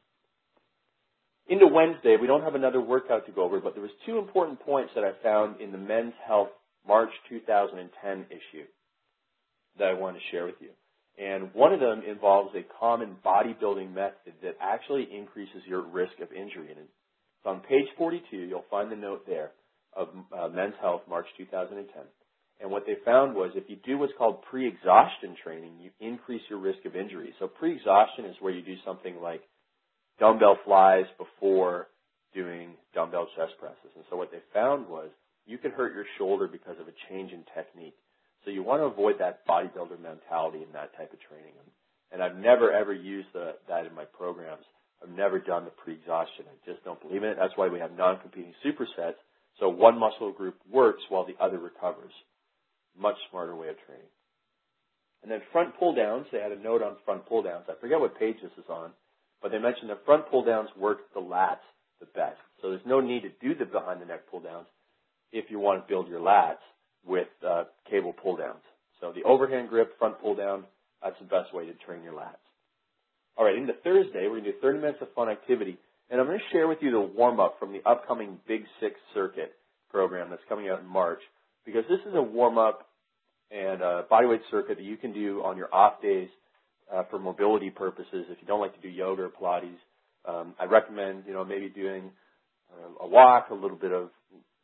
Into 1.47 1.67
Wednesday, 1.67 2.17
we 2.19 2.27
don't 2.27 2.41
have 2.41 2.55
another 2.55 2.81
workout 2.81 3.25
to 3.27 3.31
go 3.31 3.43
over, 3.43 3.59
but 3.59 3.73
there 3.75 3.81
was 3.81 3.91
two 4.05 4.17
important 4.17 4.59
points 4.61 4.91
that 4.95 5.03
I 5.03 5.11
found 5.21 5.61
in 5.61 5.71
the 5.71 5.77
Men's 5.77 6.13
Health 6.25 6.49
March 6.87 7.11
2010 7.29 8.25
issue 8.29 8.65
that 9.77 9.87
I 9.87 9.93
want 9.93 10.17
to 10.17 10.21
share 10.31 10.45
with 10.45 10.55
you. 10.59 10.69
And 11.17 11.53
one 11.53 11.73
of 11.73 11.79
them 11.79 12.01
involves 12.07 12.55
a 12.55 12.65
common 12.79 13.15
bodybuilding 13.23 13.93
method 13.93 14.33
that 14.41 14.57
actually 14.59 15.07
increases 15.15 15.61
your 15.67 15.81
risk 15.81 16.13
of 16.21 16.31
injury. 16.31 16.69
And 16.69 16.79
it's 16.79 17.45
on 17.45 17.59
page 17.59 17.87
42, 17.97 18.35
you'll 18.35 18.65
find 18.69 18.91
the 18.91 18.95
note 18.95 19.25
there 19.27 19.51
of 19.95 20.09
uh, 20.35 20.47
Men's 20.49 20.75
Health 20.81 21.01
March 21.09 21.27
2010. 21.37 22.03
And 22.61 22.71
what 22.71 22.85
they 22.85 22.95
found 23.03 23.35
was 23.35 23.51
if 23.55 23.65
you 23.67 23.77
do 23.85 23.97
what's 23.97 24.13
called 24.17 24.41
pre-exhaustion 24.49 25.35
training, 25.43 25.73
you 25.81 25.91
increase 25.99 26.41
your 26.49 26.59
risk 26.59 26.85
of 26.85 26.95
injury. 26.95 27.33
So 27.39 27.47
pre-exhaustion 27.47 28.25
is 28.25 28.35
where 28.39 28.53
you 28.53 28.61
do 28.61 28.75
something 28.85 29.19
like 29.21 29.41
dumbbell 30.19 30.57
flies 30.63 31.05
before 31.17 31.87
doing 32.33 32.71
dumbbell 32.93 33.27
chest 33.35 33.53
presses. 33.59 33.91
And 33.95 34.05
so 34.09 34.15
what 34.15 34.31
they 34.31 34.39
found 34.53 34.87
was 34.87 35.09
you 35.45 35.57
could 35.57 35.71
hurt 35.71 35.93
your 35.93 36.05
shoulder 36.17 36.47
because 36.47 36.79
of 36.79 36.87
a 36.87 36.95
change 37.09 37.31
in 37.31 37.43
technique. 37.53 37.95
So 38.45 38.51
you 38.51 38.63
want 38.63 38.81
to 38.81 38.85
avoid 38.85 39.19
that 39.19 39.47
bodybuilder 39.47 39.99
mentality 39.99 40.63
in 40.63 40.71
that 40.73 40.95
type 40.97 41.11
of 41.13 41.19
training. 41.27 41.53
And 42.11 42.21
I've 42.21 42.35
never 42.35 42.71
ever 42.71 42.93
used 42.93 43.29
the, 43.33 43.55
that 43.67 43.85
in 43.85 43.93
my 43.93 44.05
programs. 44.05 44.63
I've 45.01 45.09
never 45.09 45.39
done 45.39 45.65
the 45.65 45.71
pre-exhaustion. 45.71 46.45
I 46.47 46.55
just 46.69 46.83
don't 46.85 47.01
believe 47.01 47.23
in 47.23 47.29
it. 47.29 47.37
That's 47.39 47.55
why 47.55 47.67
we 47.67 47.79
have 47.79 47.91
non-competing 47.97 48.53
supersets. 48.63 49.19
So 49.59 49.69
one 49.69 49.99
muscle 49.99 50.31
group 50.31 50.55
works 50.69 51.03
while 51.09 51.25
the 51.25 51.41
other 51.43 51.59
recovers. 51.59 52.11
Much 52.97 53.15
smarter 53.29 53.55
way 53.55 53.69
of 53.69 53.75
training. 53.85 54.07
And 55.21 55.31
then 55.31 55.41
front 55.51 55.77
pull 55.79 55.95
downs, 55.95 56.25
they 56.31 56.39
had 56.39 56.51
a 56.51 56.59
note 56.59 56.81
on 56.81 56.97
front 57.05 57.25
pull 57.27 57.43
downs. 57.43 57.65
I 57.69 57.79
forget 57.79 57.99
what 57.99 58.19
page 58.19 58.37
this 58.41 58.51
is 58.57 58.69
on, 58.69 58.91
but 59.41 59.51
they 59.51 59.59
mentioned 59.59 59.89
that 59.89 60.05
front 60.05 60.29
pull 60.29 60.43
downs 60.43 60.69
work 60.77 61.13
the 61.13 61.21
lats 61.21 61.63
the 61.99 62.05
best. 62.07 62.39
So 62.61 62.69
there's 62.69 62.85
no 62.85 62.99
need 62.99 63.21
to 63.21 63.29
do 63.41 63.55
the 63.55 63.65
behind 63.65 64.01
the 64.01 64.05
neck 64.05 64.29
pull 64.29 64.41
downs 64.41 64.67
if 65.31 65.49
you 65.49 65.59
want 65.59 65.81
to 65.81 65.91
build 65.91 66.07
your 66.07 66.19
lats 66.19 66.61
with 67.05 67.27
uh, 67.47 67.63
cable 67.89 68.13
pull 68.13 68.37
downs. 68.37 68.61
So 68.99 69.11
the 69.13 69.23
overhand 69.23 69.69
grip, 69.69 69.97
front 69.97 70.19
pull 70.21 70.35
down, 70.35 70.65
that's 71.01 71.17
the 71.19 71.25
best 71.25 71.53
way 71.53 71.65
to 71.65 71.73
train 71.85 72.03
your 72.03 72.13
lats. 72.13 72.39
All 73.35 73.45
right, 73.45 73.55
into 73.55 73.73
Thursday, 73.83 74.27
we're 74.27 74.39
going 74.41 74.43
to 74.45 74.51
do 74.51 74.57
30 74.61 74.79
minutes 74.79 74.99
of 75.01 75.11
fun 75.13 75.29
activity, 75.29 75.77
and 76.09 76.19
I'm 76.19 76.27
going 76.27 76.39
to 76.39 76.55
share 76.55 76.67
with 76.67 76.79
you 76.81 76.91
the 76.91 76.99
warm 76.99 77.39
up 77.39 77.57
from 77.59 77.71
the 77.71 77.81
upcoming 77.85 78.39
Big 78.47 78.63
Six 78.79 78.95
Circuit 79.13 79.53
program 79.89 80.29
that's 80.29 80.41
coming 80.49 80.69
out 80.69 80.79
in 80.79 80.87
March, 80.87 81.19
because 81.65 81.83
this 81.89 81.99
is 82.07 82.15
a 82.15 82.21
warm 82.21 82.57
up 82.57 82.87
and 83.51 83.81
a 83.81 84.05
bodyweight 84.11 84.41
circuit 84.49 84.77
that 84.77 84.83
you 84.83 84.97
can 84.97 85.13
do 85.13 85.43
on 85.43 85.57
your 85.57 85.73
off 85.73 86.01
days 86.01 86.29
uh, 86.93 87.03
for 87.09 87.19
mobility 87.19 87.69
purposes. 87.69 88.25
If 88.29 88.37
you 88.41 88.47
don't 88.47 88.59
like 88.59 88.75
to 88.75 88.81
do 88.81 88.89
yoga 88.89 89.23
or 89.23 89.29
Pilates, 89.29 89.77
um, 90.25 90.55
I 90.59 90.65
recommend 90.65 91.23
you 91.27 91.33
know 91.33 91.45
maybe 91.45 91.69
doing 91.69 92.11
uh, 92.71 93.05
a 93.05 93.07
walk, 93.07 93.49
a 93.51 93.53
little 93.53 93.77
bit 93.77 93.91
of 93.91 94.09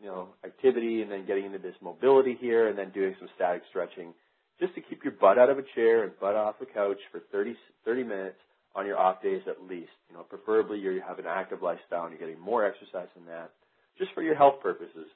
you 0.01 0.07
know, 0.07 0.29
activity 0.45 1.01
and 1.01 1.11
then 1.11 1.25
getting 1.25 1.45
into 1.45 1.57
this 1.57 1.75
mobility 1.81 2.37
here 2.39 2.69
and 2.69 2.77
then 2.77 2.89
doing 2.91 3.15
some 3.19 3.27
static 3.35 3.61
stretching 3.69 4.13
just 4.59 4.73
to 4.75 4.81
keep 4.81 5.03
your 5.03 5.13
butt 5.13 5.37
out 5.37 5.49
of 5.49 5.57
a 5.57 5.63
chair 5.75 6.03
and 6.03 6.11
butt 6.19 6.35
off 6.35 6.55
the 6.59 6.65
couch 6.65 6.97
for 7.11 7.21
30, 7.31 7.55
30 7.85 8.03
minutes 8.03 8.37
on 8.75 8.85
your 8.85 8.97
off 8.97 9.21
days 9.21 9.41
at 9.47 9.61
least. 9.63 9.91
You 10.09 10.15
know, 10.15 10.23
preferably 10.23 10.79
you 10.79 11.01
have 11.05 11.19
an 11.19 11.25
active 11.27 11.61
lifestyle 11.61 12.05
and 12.05 12.11
you're 12.11 12.27
getting 12.27 12.41
more 12.41 12.65
exercise 12.65 13.07
than 13.15 13.25
that 13.25 13.51
just 13.97 14.13
for 14.13 14.23
your 14.23 14.35
health 14.35 14.61
purposes. 14.61 15.07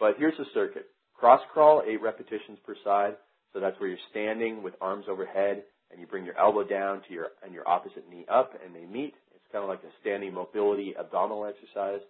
But 0.00 0.16
here's 0.18 0.36
the 0.38 0.46
circuit. 0.54 0.86
Cross 1.14 1.42
crawl, 1.52 1.82
eight 1.86 2.02
repetitions 2.02 2.58
per 2.64 2.74
side. 2.84 3.16
So 3.52 3.60
that's 3.60 3.78
where 3.80 3.88
you're 3.88 3.98
standing 4.10 4.62
with 4.62 4.74
arms 4.80 5.06
overhead 5.08 5.62
and 5.90 6.00
you 6.00 6.06
bring 6.06 6.24
your 6.24 6.38
elbow 6.38 6.64
down 6.64 7.02
to 7.08 7.14
your, 7.14 7.28
and 7.44 7.54
your 7.54 7.68
opposite 7.68 8.08
knee 8.10 8.26
up 8.28 8.52
and 8.64 8.74
they 8.74 8.84
meet. 8.84 9.14
It's 9.34 9.44
kind 9.52 9.62
of 9.62 9.68
like 9.68 9.82
a 9.82 9.92
standing 10.00 10.34
mobility 10.34 10.94
abdominal 10.98 11.46
exercise. 11.46 12.00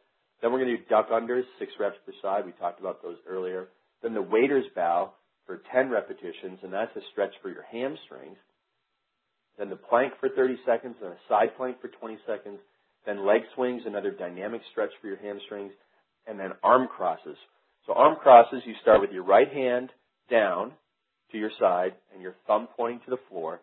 Then 0.41 0.53
we're 0.53 0.61
going 0.61 0.71
to 0.71 0.77
do 0.79 0.85
duck 0.89 1.11
unders, 1.11 1.45
six 1.59 1.73
reps 1.79 1.97
per 2.05 2.13
side. 2.23 2.47
We 2.47 2.53
talked 2.53 2.81
about 2.81 3.03
those 3.03 3.17
earlier. 3.29 3.69
Then 4.03 4.15
the 4.15 4.23
waiter's 4.23 4.67
bow 4.75 5.13
for 5.47 5.63
10 5.73 5.91
repetitions, 5.91 6.59
and 6.63 6.73
that's 6.73 6.95
a 6.97 7.01
stretch 7.13 7.33
for 7.43 7.49
your 7.49 7.65
hamstrings. 7.71 8.37
Then 9.59 9.71
the 9.71 9.77
plank 9.77 10.13
for 10.21 10.29
30 10.29 10.57
seconds, 10.67 10.97
then 11.01 11.13
a 11.13 11.17
side 11.29 11.57
plank 11.57 11.81
for 11.81 11.89
20 11.89 12.19
seconds. 12.27 12.59
Then 13.07 13.27
leg 13.27 13.43
swings, 13.55 13.83
another 13.87 14.11
dynamic 14.11 14.61
stretch 14.71 14.91
for 15.01 15.07
your 15.07 15.17
hamstrings. 15.17 15.73
And 16.27 16.39
then 16.39 16.53
arm 16.63 16.89
crosses. 16.89 17.37
So 17.87 17.93
arm 17.95 18.17
crosses, 18.21 18.63
you 18.67 18.75
start 18.83 19.01
with 19.01 19.13
your 19.13 19.23
right 19.23 19.51
hand 19.51 19.91
down 20.31 20.73
to 21.31 21.39
your 21.39 21.51
side 21.59 21.95
and 22.13 22.21
your 22.21 22.35
thumb 22.47 22.69
pointing 22.77 23.01
to 23.05 23.11
the 23.11 23.21
floor. 23.29 23.61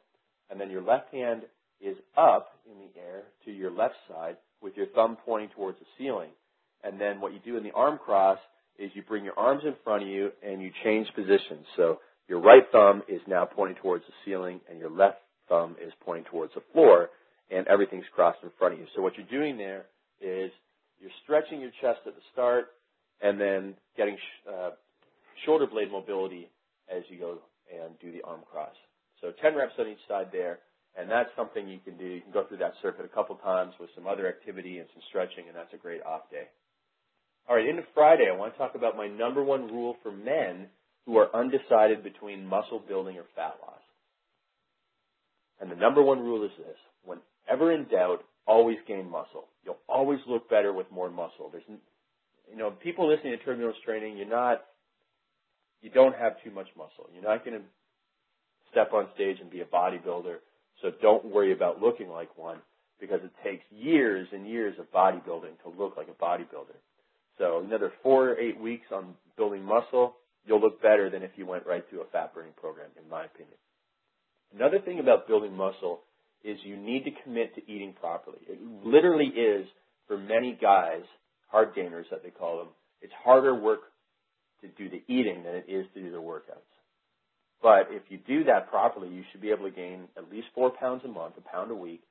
And 0.49 0.59
then 0.59 0.69
your 0.69 0.81
left 0.81 1.13
hand 1.13 1.43
is 1.81 1.97
up 2.17 2.49
in 2.65 2.77
the 2.77 2.99
air 2.99 3.23
to 3.45 3.51
your 3.51 3.71
left 3.71 3.95
side 4.07 4.37
with 4.61 4.77
your 4.77 4.87
thumb 4.87 5.17
pointing 5.25 5.49
towards 5.49 5.77
the 5.79 5.85
ceiling. 5.97 6.29
And 6.83 6.99
then 6.99 7.21
what 7.21 7.33
you 7.33 7.39
do 7.43 7.57
in 7.57 7.63
the 7.63 7.71
arm 7.71 7.99
cross 8.03 8.39
is 8.79 8.91
you 8.93 9.03
bring 9.03 9.25
your 9.25 9.37
arms 9.37 9.63
in 9.65 9.75
front 9.83 10.03
of 10.03 10.09
you 10.09 10.31
and 10.41 10.61
you 10.61 10.71
change 10.83 11.07
positions. 11.15 11.65
So 11.75 11.99
your 12.27 12.39
right 12.39 12.63
thumb 12.71 13.03
is 13.07 13.21
now 13.27 13.45
pointing 13.45 13.77
towards 13.81 14.05
the 14.05 14.13
ceiling 14.25 14.61
and 14.69 14.79
your 14.79 14.89
left 14.89 15.17
thumb 15.49 15.75
is 15.83 15.93
pointing 16.05 16.25
towards 16.25 16.53
the 16.53 16.61
floor 16.73 17.09
and 17.51 17.67
everything's 17.67 18.05
crossed 18.15 18.39
in 18.43 18.49
front 18.57 18.73
of 18.73 18.79
you. 18.79 18.87
So 18.95 19.01
what 19.01 19.13
you're 19.17 19.27
doing 19.27 19.57
there 19.57 19.85
is 20.21 20.51
you're 20.99 21.11
stretching 21.23 21.61
your 21.61 21.71
chest 21.81 21.99
at 22.07 22.15
the 22.15 22.21
start 22.31 22.67
and 23.21 23.39
then 23.39 23.75
getting 23.97 24.15
sh- 24.15 24.49
uh, 24.49 24.71
shoulder 25.45 25.67
blade 25.67 25.91
mobility 25.91 26.49
as 26.89 27.03
you 27.09 27.19
go 27.19 27.39
and 27.71 27.97
do 27.99 28.11
the 28.11 28.21
arm 28.23 28.41
cross. 28.49 28.75
So 29.21 29.31
10 29.41 29.55
reps 29.55 29.73
on 29.79 29.87
each 29.87 30.03
side 30.07 30.27
there. 30.31 30.59
And 30.95 31.09
that's 31.09 31.29
something 31.35 31.67
you 31.67 31.79
can 31.83 31.97
do. 31.97 32.05
You 32.05 32.21
can 32.21 32.31
go 32.31 32.45
through 32.45 32.57
that 32.57 32.73
circuit 32.81 33.03
a 33.03 33.07
couple 33.07 33.35
times 33.37 33.73
with 33.79 33.89
some 33.95 34.05
other 34.05 34.27
activity 34.27 34.77
and 34.77 34.87
some 34.93 35.01
stretching, 35.09 35.47
and 35.47 35.55
that's 35.57 35.73
a 35.73 35.77
great 35.77 36.03
off 36.03 36.29
day. 36.29 36.45
All 37.49 37.55
right, 37.55 37.67
into 37.67 37.83
Friday, 37.93 38.29
I 38.31 38.37
want 38.37 38.53
to 38.53 38.57
talk 38.57 38.75
about 38.75 38.95
my 38.95 39.07
number 39.07 39.43
one 39.43 39.67
rule 39.67 39.97
for 40.03 40.11
men 40.11 40.67
who 41.05 41.17
are 41.17 41.35
undecided 41.35 42.03
between 42.03 42.45
muscle 42.45 42.79
building 42.79 43.17
or 43.17 43.25
fat 43.35 43.55
loss. 43.61 43.82
And 45.61 45.71
the 45.71 45.75
number 45.75 46.01
one 46.01 46.19
rule 46.19 46.43
is 46.43 46.51
this 46.57 46.77
whenever 47.03 47.71
in 47.71 47.85
doubt, 47.85 48.23
always 48.45 48.77
gain 48.87 49.09
muscle. 49.09 49.45
You'll 49.65 49.79
always 49.87 50.19
look 50.27 50.49
better 50.49 50.73
with 50.73 50.91
more 50.91 51.09
muscle. 51.09 51.49
There's, 51.51 51.63
you 51.67 52.57
know, 52.57 52.71
people 52.71 53.07
listening 53.07 53.37
to 53.37 53.43
turbulence 53.43 53.77
training, 53.85 54.17
you're 54.17 54.27
not, 54.27 54.65
you 55.81 55.89
don't 55.89 56.15
have 56.15 56.41
too 56.43 56.51
much 56.51 56.67
muscle. 56.77 57.09
You're 57.13 57.23
not 57.23 57.45
going 57.45 57.59
to 57.59 57.65
step 58.71 58.93
on 58.93 59.07
stage 59.15 59.37
and 59.39 59.49
be 59.49 59.61
a 59.61 59.65
bodybuilder. 59.65 60.37
So 60.81 60.91
don't 61.01 61.25
worry 61.25 61.53
about 61.53 61.81
looking 61.81 62.09
like 62.09 62.37
one 62.37 62.57
because 62.99 63.21
it 63.23 63.31
takes 63.43 63.63
years 63.71 64.27
and 64.31 64.47
years 64.47 64.77
of 64.79 64.91
bodybuilding 64.91 65.61
to 65.63 65.69
look 65.77 65.95
like 65.95 66.07
a 66.07 66.23
bodybuilder. 66.23 66.75
So 67.37 67.63
another 67.65 67.91
four 68.01 68.29
or 68.29 68.39
eight 68.39 68.59
weeks 68.59 68.85
on 68.91 69.15
building 69.37 69.63
muscle, 69.63 70.15
you'll 70.45 70.61
look 70.61 70.81
better 70.81 71.09
than 71.09 71.23
if 71.23 71.31
you 71.35 71.45
went 71.45 71.65
right 71.65 71.83
through 71.89 72.01
a 72.01 72.05
fat 72.05 72.33
burning 72.33 72.53
program, 72.59 72.89
in 73.01 73.09
my 73.09 73.25
opinion. 73.25 73.55
Another 74.55 74.79
thing 74.79 74.99
about 74.99 75.27
building 75.27 75.55
muscle 75.55 76.01
is 76.43 76.57
you 76.63 76.77
need 76.77 77.05
to 77.05 77.11
commit 77.23 77.55
to 77.55 77.61
eating 77.71 77.93
properly. 77.99 78.39
It 78.47 78.59
literally 78.85 79.27
is, 79.27 79.65
for 80.07 80.17
many 80.17 80.57
guys, 80.61 81.03
hard 81.47 81.73
gainers 81.75 82.05
that 82.11 82.23
they 82.23 82.29
call 82.29 82.57
them, 82.57 82.67
It's 83.01 83.13
harder 83.23 83.55
work 83.55 83.81
to 84.61 84.67
do 84.67 84.89
the 84.89 85.03
eating 85.07 85.43
than 85.43 85.55
it 85.55 85.65
is 85.67 85.85
to 85.93 86.01
do 86.01 86.11
the 86.11 86.17
workouts. 86.17 86.69
But 87.61 87.87
if 87.89 88.03
you 88.09 88.19
do 88.27 88.43
that 88.45 88.69
properly, 88.69 89.07
you 89.09 89.23
should 89.31 89.41
be 89.41 89.51
able 89.51 89.65
to 89.65 89.75
gain 89.75 90.07
at 90.17 90.29
least 90.29 90.47
four 90.53 90.71
pounds 90.71 91.01
a 91.05 91.07
month, 91.07 91.35
a 91.37 91.41
pound 91.41 91.71
a 91.71 91.75
week. 91.75 92.03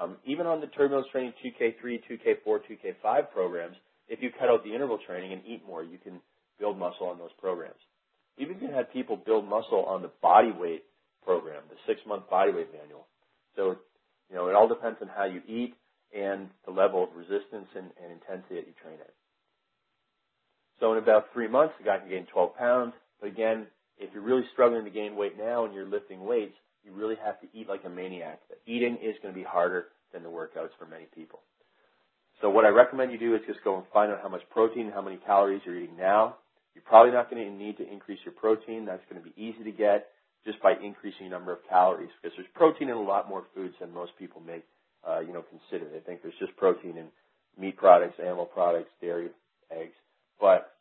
Um, 0.00 0.16
even 0.24 0.46
on 0.46 0.60
the 0.60 0.68
turbulence 0.68 1.08
training 1.10 1.32
2K3, 1.44 2.00
2K4, 2.08 2.46
2K5 2.46 3.30
programs, 3.32 3.76
if 4.08 4.22
you 4.22 4.30
cut 4.38 4.48
out 4.48 4.64
the 4.64 4.72
interval 4.72 4.98
training 5.04 5.32
and 5.32 5.42
eat 5.46 5.66
more, 5.66 5.82
you 5.82 5.98
can 5.98 6.20
build 6.58 6.78
muscle 6.78 7.06
on 7.06 7.18
those 7.18 7.32
programs. 7.40 7.80
Even 8.38 8.58
can 8.58 8.72
have 8.72 8.92
people 8.92 9.16
build 9.16 9.48
muscle 9.48 9.84
on 9.84 10.02
the 10.02 10.10
body 10.22 10.52
weight 10.56 10.84
program, 11.24 11.62
the 11.68 11.76
six 11.86 12.00
month 12.06 12.28
body 12.28 12.52
weight 12.52 12.68
manual. 12.72 13.06
So, 13.56 13.76
you 14.28 14.36
know, 14.36 14.48
it 14.48 14.54
all 14.54 14.68
depends 14.68 14.98
on 15.02 15.08
how 15.08 15.24
you 15.24 15.42
eat 15.48 15.74
and 16.14 16.48
the 16.64 16.72
level 16.72 17.04
of 17.04 17.10
resistance 17.14 17.68
and, 17.76 17.90
and 18.02 18.12
intensity 18.12 18.56
that 18.56 18.66
you 18.66 18.74
train 18.82 18.98
at. 19.00 19.12
So 20.80 20.92
in 20.92 20.98
about 20.98 21.26
three 21.32 21.48
months, 21.48 21.74
the 21.78 21.84
guy 21.84 21.98
can 21.98 22.08
gain 22.08 22.26
12 22.32 22.56
pounds. 22.56 22.92
But 23.20 23.28
again, 23.28 23.66
if 23.98 24.10
you're 24.14 24.22
really 24.22 24.44
struggling 24.52 24.84
to 24.84 24.90
gain 24.90 25.14
weight 25.14 25.38
now 25.38 25.66
and 25.66 25.74
you're 25.74 25.86
lifting 25.86 26.24
weights, 26.24 26.54
you 26.84 26.92
really 26.92 27.16
have 27.22 27.38
to 27.40 27.46
eat 27.52 27.68
like 27.68 27.84
a 27.84 27.90
maniac. 27.90 28.40
Eating 28.66 28.96
is 29.02 29.14
going 29.22 29.34
to 29.34 29.38
be 29.38 29.44
harder 29.44 29.88
than 30.12 30.22
the 30.22 30.28
workouts 30.28 30.70
for 30.78 30.86
many 30.86 31.04
people. 31.14 31.40
So 32.40 32.48
what 32.48 32.64
I 32.64 32.68
recommend 32.68 33.12
you 33.12 33.18
do 33.18 33.34
is 33.34 33.42
just 33.46 33.62
go 33.62 33.76
and 33.76 33.84
find 33.92 34.10
out 34.10 34.20
how 34.22 34.28
much 34.30 34.40
protein, 34.50 34.90
how 34.92 35.02
many 35.02 35.18
calories 35.18 35.60
you're 35.66 35.76
eating 35.76 35.98
now. 35.98 36.36
You're 36.74 36.84
probably 36.84 37.12
not 37.12 37.30
going 37.30 37.44
to 37.44 37.52
need 37.52 37.76
to 37.76 37.92
increase 37.92 38.20
your 38.24 38.32
protein. 38.32 38.86
That's 38.86 39.02
going 39.10 39.22
to 39.22 39.28
be 39.28 39.34
easy 39.36 39.62
to 39.64 39.72
get 39.72 40.08
just 40.44 40.60
by 40.62 40.72
increasing 40.82 41.26
the 41.26 41.30
number 41.30 41.52
of 41.52 41.58
calories 41.68 42.10
because 42.20 42.36
there's 42.36 42.48
protein 42.54 42.88
in 42.88 42.96
a 42.96 43.02
lot 43.02 43.28
more 43.28 43.44
foods 43.54 43.74
than 43.80 43.92
most 43.92 44.12
people 44.18 44.40
may, 44.40 44.62
uh, 45.06 45.20
you 45.20 45.32
know, 45.32 45.42
consider. 45.42 45.90
They 45.90 46.00
think 46.00 46.22
there's 46.22 46.38
just 46.38 46.56
protein 46.56 46.96
in 46.96 47.06
meat 47.58 47.76
products, 47.76 48.18
animal 48.18 48.46
products, 48.46 48.90
dairy, 49.00 49.28
eggs, 49.70 49.94
but 50.40 50.72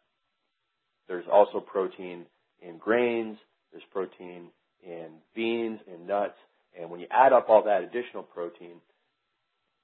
there's 1.07 1.25
also 1.31 1.59
protein 1.59 2.25
in 2.61 2.77
grains. 2.77 3.37
There's 3.71 3.83
protein 3.91 4.49
in 4.85 5.07
beans 5.35 5.79
and 5.91 6.07
nuts. 6.07 6.37
And 6.79 6.89
when 6.89 6.99
you 6.99 7.07
add 7.11 7.33
up 7.33 7.49
all 7.49 7.63
that 7.63 7.83
additional 7.83 8.23
protein, 8.23 8.77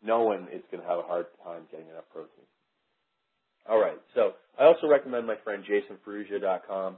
no 0.03 0.21
one 0.21 0.47
is 0.53 0.61
going 0.71 0.83
to 0.83 0.89
have 0.89 0.99
a 0.99 1.03
hard 1.03 1.25
time 1.43 1.63
getting 1.71 1.87
enough 1.87 2.05
protein. 2.11 2.45
All 3.67 3.79
right. 3.79 3.97
So 4.13 4.33
I 4.59 4.65
also 4.65 4.87
recommend 4.87 5.25
my 5.25 5.35
friend 5.43 5.63
JasonFerruggia.com. 5.63 6.97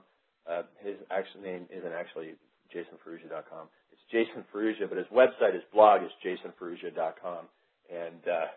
Uh, 0.49 0.61
his 0.83 0.95
actual 1.09 1.41
name 1.41 1.65
isn't 1.69 1.91
actually 1.91 2.33
JasonFerruggia.com. 2.73 3.67
It's 3.91 4.01
Jason 4.11 4.43
Ferruggia, 4.53 4.89
but 4.89 4.97
his 4.97 5.07
website, 5.07 5.53
his 5.53 5.63
blog 5.73 6.01
is 6.03 6.11
JasonFerruggia.com. 6.25 7.45
And 7.91 8.21
uh, 8.27 8.51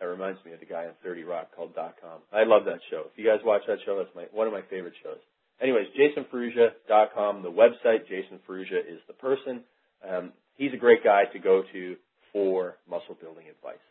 that 0.00 0.06
reminds 0.06 0.44
me 0.44 0.52
of 0.52 0.60
the 0.60 0.66
guy 0.66 0.86
on 0.86 0.92
30 1.02 1.24
Rock 1.24 1.48
called 1.54 1.74
.com. 1.74 2.20
I 2.32 2.44
love 2.44 2.64
that 2.66 2.80
show. 2.90 3.04
If 3.12 3.16
you 3.16 3.26
guys 3.26 3.40
watch 3.44 3.62
that 3.66 3.78
show, 3.84 3.96
that's 3.98 4.14
my 4.14 4.24
one 4.32 4.46
of 4.46 4.52
my 4.52 4.62
favorite 4.70 4.94
shows. 5.02 5.18
Anyways, 5.60 5.86
JasonFerruggia.com, 5.98 7.42
the 7.42 7.50
website. 7.50 8.06
Jason 8.08 8.38
Ferruggia 8.48 8.78
is 8.78 9.00
the 9.08 9.14
person. 9.14 9.62
Um, 10.08 10.32
he's 10.56 10.72
a 10.72 10.76
great 10.76 11.02
guy 11.02 11.24
to 11.32 11.38
go 11.38 11.62
to 11.72 11.96
for 12.32 12.76
muscle 12.88 13.16
building 13.20 13.46
advice. 13.48 13.82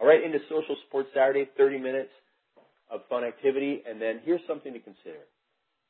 All 0.00 0.08
right, 0.08 0.22
into 0.22 0.38
Social 0.48 0.76
Sports 0.88 1.10
Saturday, 1.14 1.48
30 1.56 1.78
minutes 1.78 2.10
of 2.90 3.00
fun 3.08 3.24
activity, 3.24 3.82
and 3.88 4.00
then 4.00 4.20
here's 4.24 4.40
something 4.48 4.72
to 4.72 4.80
consider. 4.80 5.20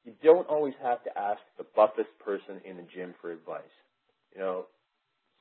You 0.04 0.12
don't 0.22 0.48
always 0.48 0.74
have 0.82 1.02
to 1.04 1.18
ask 1.18 1.40
the 1.56 1.64
buffest 1.74 2.10
person 2.24 2.60
in 2.64 2.76
the 2.76 2.86
gym 2.94 3.14
for 3.20 3.32
advice. 3.32 3.62
You 4.34 4.40
know, 4.40 4.66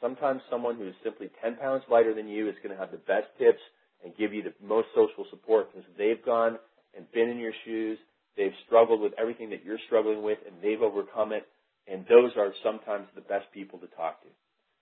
sometimes 0.01 0.41
someone 0.49 0.77
who 0.77 0.87
is 0.87 0.95
simply 1.03 1.29
10 1.43 1.57
pounds 1.57 1.83
lighter 1.89 2.13
than 2.13 2.27
you 2.27 2.47
is 2.47 2.55
going 2.63 2.75
to 2.75 2.79
have 2.79 2.91
the 2.91 2.97
best 2.97 3.27
tips 3.37 3.59
and 4.03 4.15
give 4.15 4.33
you 4.33 4.43
the 4.43 4.53
most 4.65 4.87
social 4.95 5.25
support 5.29 5.73
because 5.73 5.87
they've 5.97 6.23
gone 6.25 6.57
and 6.95 7.11
been 7.11 7.29
in 7.29 7.39
your 7.39 7.53
shoes. 7.65 7.97
They've 8.37 8.55
struggled 8.65 9.01
with 9.01 9.13
everything 9.19 9.49
that 9.51 9.63
you're 9.65 9.79
struggling 9.85 10.23
with 10.23 10.39
and 10.47 10.55
they've 10.61 10.81
overcome 10.81 11.33
it. 11.33 11.45
And 11.87 12.05
those 12.07 12.31
are 12.37 12.53
sometimes 12.63 13.07
the 13.15 13.21
best 13.21 13.45
people 13.53 13.79
to 13.79 13.87
talk 13.87 14.21
to. 14.23 14.29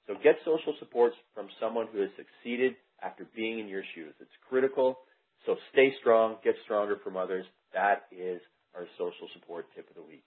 So 0.07 0.13
get 0.21 0.35
social 0.45 0.73
supports 0.79 1.15
from 1.33 1.47
someone 1.59 1.87
who 1.91 2.01
has 2.01 2.09
succeeded 2.17 2.75
after 3.01 3.25
being 3.35 3.59
in 3.59 3.67
your 3.67 3.83
shoes. 3.95 4.13
It's 4.19 4.29
critical. 4.47 4.99
So 5.45 5.55
stay 5.71 5.93
strong, 5.99 6.37
get 6.43 6.53
stronger 6.65 6.97
from 7.03 7.17
others. 7.17 7.45
That 7.73 8.03
is 8.11 8.41
our 8.75 8.85
social 8.97 9.27
support 9.33 9.65
tip 9.75 9.89
of 9.89 9.95
the 9.95 10.01
week. 10.01 10.23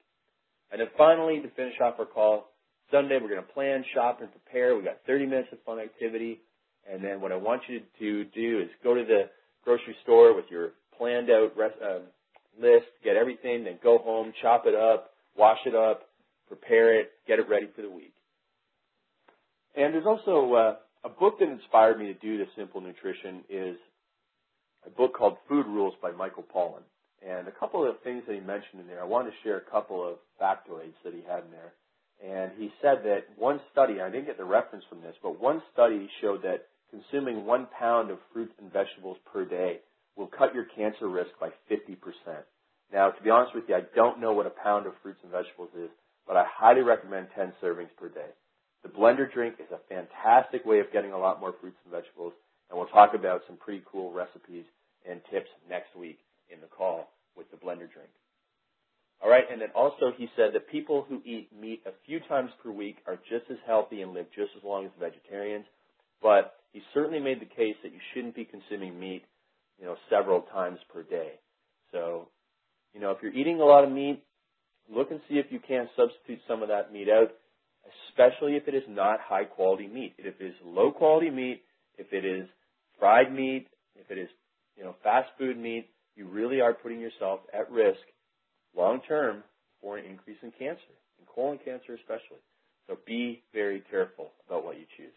And 0.70 0.80
then 0.80 0.88
finally, 0.96 1.40
to 1.40 1.48
finish 1.50 1.74
off 1.80 1.94
our 1.98 2.06
call, 2.06 2.50
Sunday 2.90 3.18
we're 3.20 3.28
going 3.28 3.44
to 3.44 3.52
plan, 3.52 3.84
shop, 3.94 4.20
and 4.20 4.30
prepare. 4.30 4.74
We've 4.74 4.84
got 4.84 4.98
30 5.06 5.26
minutes 5.26 5.48
of 5.52 5.58
fun 5.64 5.78
activity. 5.78 6.40
And 6.90 7.02
then 7.02 7.20
what 7.20 7.32
I 7.32 7.36
want 7.36 7.62
you 7.68 7.80
to 7.98 8.24
do 8.24 8.60
is 8.60 8.68
go 8.82 8.94
to 8.94 9.04
the 9.04 9.30
grocery 9.64 9.96
store 10.02 10.34
with 10.34 10.44
your 10.50 10.72
planned 10.98 11.30
out 11.30 11.56
rest, 11.56 11.76
uh, 11.82 12.00
list, 12.60 12.86
get 13.02 13.16
everything, 13.16 13.64
then 13.64 13.78
go 13.82 13.98
home, 13.98 14.32
chop 14.42 14.64
it 14.66 14.74
up, 14.74 15.10
wash 15.36 15.58
it 15.66 15.74
up, 15.74 16.02
prepare 16.46 17.00
it, 17.00 17.12
get 17.26 17.38
it 17.38 17.48
ready 17.48 17.68
for 17.74 17.82
the 17.82 17.90
week. 17.90 18.12
And 19.76 19.94
there's 19.94 20.06
also 20.06 20.54
uh, 20.54 20.74
a 21.04 21.08
book 21.08 21.38
that 21.40 21.48
inspired 21.48 21.98
me 21.98 22.06
to 22.06 22.14
do 22.14 22.38
this 22.38 22.48
simple 22.56 22.80
nutrition 22.80 23.42
is 23.48 23.76
a 24.86 24.90
book 24.90 25.14
called 25.16 25.36
Food 25.48 25.66
Rules 25.66 25.94
by 26.00 26.12
Michael 26.12 26.44
Pollan. 26.44 26.82
And 27.24 27.48
a 27.48 27.52
couple 27.52 27.88
of 27.88 27.96
things 28.04 28.22
that 28.26 28.34
he 28.34 28.40
mentioned 28.40 28.80
in 28.80 28.86
there, 28.86 29.00
I 29.00 29.06
wanted 29.06 29.30
to 29.30 29.36
share 29.42 29.56
a 29.56 29.70
couple 29.70 30.06
of 30.06 30.20
factoids 30.40 30.92
that 31.04 31.14
he 31.14 31.22
had 31.26 31.44
in 31.44 31.50
there. 31.50 31.72
And 32.20 32.52
he 32.58 32.70
said 32.82 33.00
that 33.04 33.24
one 33.36 33.60
study, 33.72 34.00
I 34.00 34.10
didn't 34.10 34.26
get 34.26 34.36
the 34.36 34.44
reference 34.44 34.84
from 34.88 35.00
this, 35.00 35.16
but 35.22 35.40
one 35.40 35.62
study 35.72 36.08
showed 36.20 36.42
that 36.42 36.68
consuming 36.90 37.46
one 37.46 37.66
pound 37.78 38.10
of 38.10 38.18
fruits 38.32 38.52
and 38.60 38.70
vegetables 38.70 39.16
per 39.32 39.44
day 39.44 39.80
will 40.16 40.26
cut 40.26 40.54
your 40.54 40.66
cancer 40.76 41.08
risk 41.08 41.30
by 41.40 41.48
50%. 41.70 41.96
Now, 42.92 43.10
to 43.10 43.22
be 43.22 43.30
honest 43.30 43.54
with 43.54 43.64
you, 43.68 43.74
I 43.74 43.82
don't 43.96 44.20
know 44.20 44.32
what 44.32 44.46
a 44.46 44.62
pound 44.62 44.86
of 44.86 44.92
fruits 45.02 45.18
and 45.22 45.32
vegetables 45.32 45.70
is, 45.76 45.90
but 46.26 46.36
I 46.36 46.44
highly 46.46 46.82
recommend 46.82 47.28
10 47.34 47.54
servings 47.62 47.90
per 47.98 48.08
day. 48.08 48.30
The 48.82 48.90
blender 48.90 49.32
drink 49.32 49.56
is 49.58 49.72
a 49.72 49.80
fantastic 49.88 50.64
way 50.66 50.80
of 50.80 50.92
getting 50.92 51.12
a 51.12 51.18
lot 51.18 51.40
more 51.40 51.54
fruits 51.58 51.78
and 51.84 51.92
vegetables, 51.92 52.34
and 52.68 52.78
we'll 52.78 52.88
talk 52.88 53.14
about 53.14 53.40
some 53.46 53.56
pretty 53.56 53.82
cool 53.90 54.12
recipes 54.12 54.64
and 55.08 55.20
tips 55.30 55.48
next 55.68 55.96
week 55.96 56.18
in 56.52 56.60
the 56.60 56.66
call 56.66 57.08
with 57.36 57.50
the 57.50 57.56
blender 57.56 57.90
drink. 57.90 58.10
All 59.22 59.30
right, 59.30 59.44
and 59.50 59.60
then 59.60 59.70
also 59.74 60.12
he 60.16 60.28
said 60.36 60.50
that 60.52 60.68
people 60.68 61.06
who 61.08 61.22
eat 61.24 61.48
meat 61.58 61.82
a 61.86 61.92
few 62.04 62.20
times 62.28 62.50
per 62.62 62.70
week 62.70 62.98
are 63.06 63.16
just 63.28 63.50
as 63.50 63.56
healthy 63.66 64.02
and 64.02 64.12
live 64.12 64.26
just 64.34 64.50
as 64.56 64.62
long 64.62 64.84
as 64.84 64.90
vegetarians, 65.00 65.64
but 66.22 66.56
he 66.72 66.82
certainly 66.92 67.20
made 67.20 67.40
the 67.40 67.46
case 67.46 67.76
that 67.82 67.92
you 67.92 68.00
shouldn't 68.12 68.34
be 68.34 68.44
consuming 68.44 68.98
meat, 68.98 69.24
you 69.78 69.86
know, 69.86 69.96
several 70.10 70.42
times 70.42 70.78
per 70.92 71.02
day. 71.02 71.32
So, 71.92 72.28
you 72.92 73.00
know, 73.00 73.12
if 73.12 73.18
you're 73.22 73.32
eating 73.32 73.60
a 73.60 73.64
lot 73.64 73.84
of 73.84 73.90
meat, 73.90 74.22
look 74.92 75.10
and 75.10 75.20
see 75.28 75.36
if 75.36 75.46
you 75.50 75.60
can't 75.60 75.88
substitute 75.96 76.40
some 76.46 76.62
of 76.62 76.68
that 76.68 76.92
meat 76.92 77.08
out, 77.08 77.32
especially 78.08 78.56
if 78.56 78.68
it 78.68 78.74
is 78.74 78.82
not 78.88 79.20
high 79.20 79.44
quality 79.44 79.86
meat. 79.86 80.14
If 80.18 80.40
it 80.40 80.44
is 80.44 80.54
low 80.64 80.90
quality 80.90 81.30
meat, 81.30 81.62
if 81.96 82.12
it 82.12 82.24
is 82.24 82.48
fried 82.98 83.32
meat, 83.32 83.68
if 83.96 84.10
it 84.10 84.18
is, 84.18 84.28
you 84.76 84.84
know, 84.84 84.96
fast 85.02 85.28
food 85.38 85.56
meat, 85.56 85.88
you 86.16 86.26
really 86.26 86.60
are 86.60 86.74
putting 86.74 87.00
yourself 87.00 87.40
at 87.52 87.70
risk 87.70 88.00
long 88.76 89.00
term 89.06 89.42
for 89.80 89.98
an 89.98 90.04
increase 90.04 90.38
in 90.42 90.50
cancer, 90.52 90.94
in 91.18 91.26
colon 91.32 91.58
cancer 91.64 91.94
especially. 91.94 92.42
So 92.86 92.98
be 93.06 93.42
very 93.52 93.82
careful 93.90 94.30
about 94.46 94.64
what 94.64 94.76
you 94.76 94.84
choose. 94.96 95.14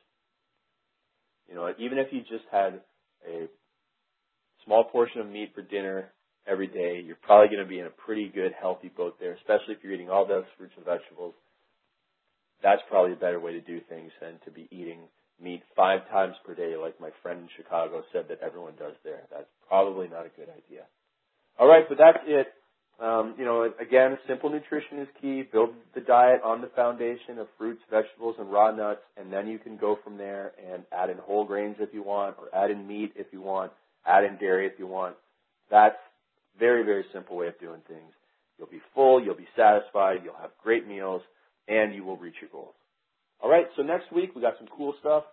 You 1.50 1.56
know, 1.56 1.74
even 1.80 1.98
if 1.98 2.08
you 2.12 2.22
just 2.22 2.46
had 2.52 2.82
a 3.28 3.48
small 4.66 4.84
portion 4.86 5.22
of 5.22 5.30
meat 5.30 5.52
for 5.56 5.62
dinner 5.62 6.12
every 6.48 6.68
day, 6.68 7.02
you're 7.06 7.18
probably 7.22 7.48
going 7.48 7.66
to 7.66 7.70
be 7.70 7.80
in 7.80 7.86
a 7.86 8.02
pretty 8.06 8.30
good, 8.30 8.52
healthy 8.60 8.90
boat 8.90 9.16
there, 9.20 9.34
especially 9.34 9.76
if 9.76 9.84
you're 9.84 9.94
eating 9.94 10.10
all 10.10 10.26
those 10.26 10.46
fruits 10.58 10.74
and 10.76 10.86
vegetables. 10.86 11.34
That's 12.64 12.82
probably 12.90 13.14
a 13.14 13.18
better 13.18 13.40
way 13.40 13.54
to 13.54 13.62
do 13.62 13.80
things 13.88 14.12
than 14.22 14.40
to 14.46 14.52
be 14.52 14.68
eating 14.72 15.00
meat 15.42 15.62
five 15.76 16.10
times 16.10 16.36
per 16.46 16.56
day, 16.56 16.76
like 16.76 17.00
my 17.00 17.12
friend 17.22 17.42
in 17.42 17.50
Chicago 17.56 18.04
said 18.12 18.26
that 18.30 18.40
everyone 18.42 18.74
does 18.80 18.96
there. 19.04 19.24
That's 19.32 19.48
probably 19.68 20.08
not 20.08 20.26
a 20.26 20.30
good 20.30 20.50
idea. 20.50 20.84
All 21.60 21.68
right, 21.68 21.86
but 21.88 21.98
that's 21.98 22.20
it. 22.26 22.48
Um, 23.00 23.36
you 23.38 23.46
know, 23.46 23.72
again, 23.80 24.18
simple 24.28 24.50
nutrition 24.50 25.00
is 25.00 25.08
key. 25.22 25.44
Build 25.44 25.70
the 25.94 26.02
diet 26.02 26.42
on 26.44 26.62
the 26.62 26.68
foundation 26.76 27.38
of 27.38 27.48
fruits, 27.58 27.82
vegetables, 27.92 28.36
and 28.40 28.52
raw 28.52 28.72
nuts, 28.72 29.02
and 29.18 29.32
then 29.32 29.48
you 29.48 29.60
can 29.60 29.78
go 29.78 30.00
from 30.04 30.18
there 30.18 30.54
and 30.72 30.84
add 30.92 31.10
in 31.10 31.18
whole 31.18 31.46
grains 31.46 31.76
if 31.80 31.94
you 31.94 32.02
want, 32.02 32.36
or 32.40 32.54
add 32.56 32.72
in 32.72 32.88
meat 32.88 33.14
if 33.16 33.28
you 33.32 33.42
want, 33.42 33.72
add 34.06 34.24
in 34.24 34.38
dairy 34.38 34.66
if 34.66 34.74
you 34.80 34.88
want. 34.88 35.16
That's 35.70 35.98
very, 36.58 36.84
very 36.84 37.06
simple 37.14 37.38
way 37.38 37.48
of 37.48 37.60
doing 37.60 37.82
things. 37.88 38.14
You'll 38.58 38.68
be 38.68 38.82
full, 38.96 39.24
you'll 39.24 39.36
be 39.36 39.48
satisfied, 39.56 40.22
you'll 40.24 40.42
have 40.42 40.50
great 40.64 40.88
meals, 40.88 41.22
and 41.68 41.94
you 41.94 42.04
will 42.04 42.18
reach 42.18 42.36
your 42.42 42.50
goals. 42.50 42.74
All 43.42 43.50
right, 43.50 43.68
so 43.76 43.84
next 43.84 44.12
week 44.12 44.36
we 44.36 44.42
got 44.42 44.56
some 44.58 44.68
cool 44.76 44.96
stuff. 45.00 45.24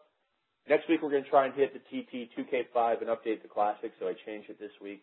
Next 0.69 0.89
week 0.89 1.03
we're 1.03 1.11
going 1.11 1.25
to 1.25 1.31
try 1.31 1.45
and 1.47 1.55
hit 1.55 1.75
the 1.75 1.81
TT 1.81 2.31
2K5 2.39 3.01
and 3.03 3.11
update 3.11 3.43
the 3.43 3.49
classic, 3.49 3.93
so 4.01 4.09
I 4.09 4.15
changed 4.25 4.49
it 4.49 4.59
this 4.59 4.71
week. 4.81 5.03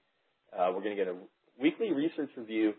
Uh, 0.52 0.72
we're 0.74 0.82
going 0.82 0.96
to 0.96 1.04
get 1.04 1.08
a 1.08 1.16
weekly 1.62 1.92
research 1.92 2.32
review, 2.36 2.74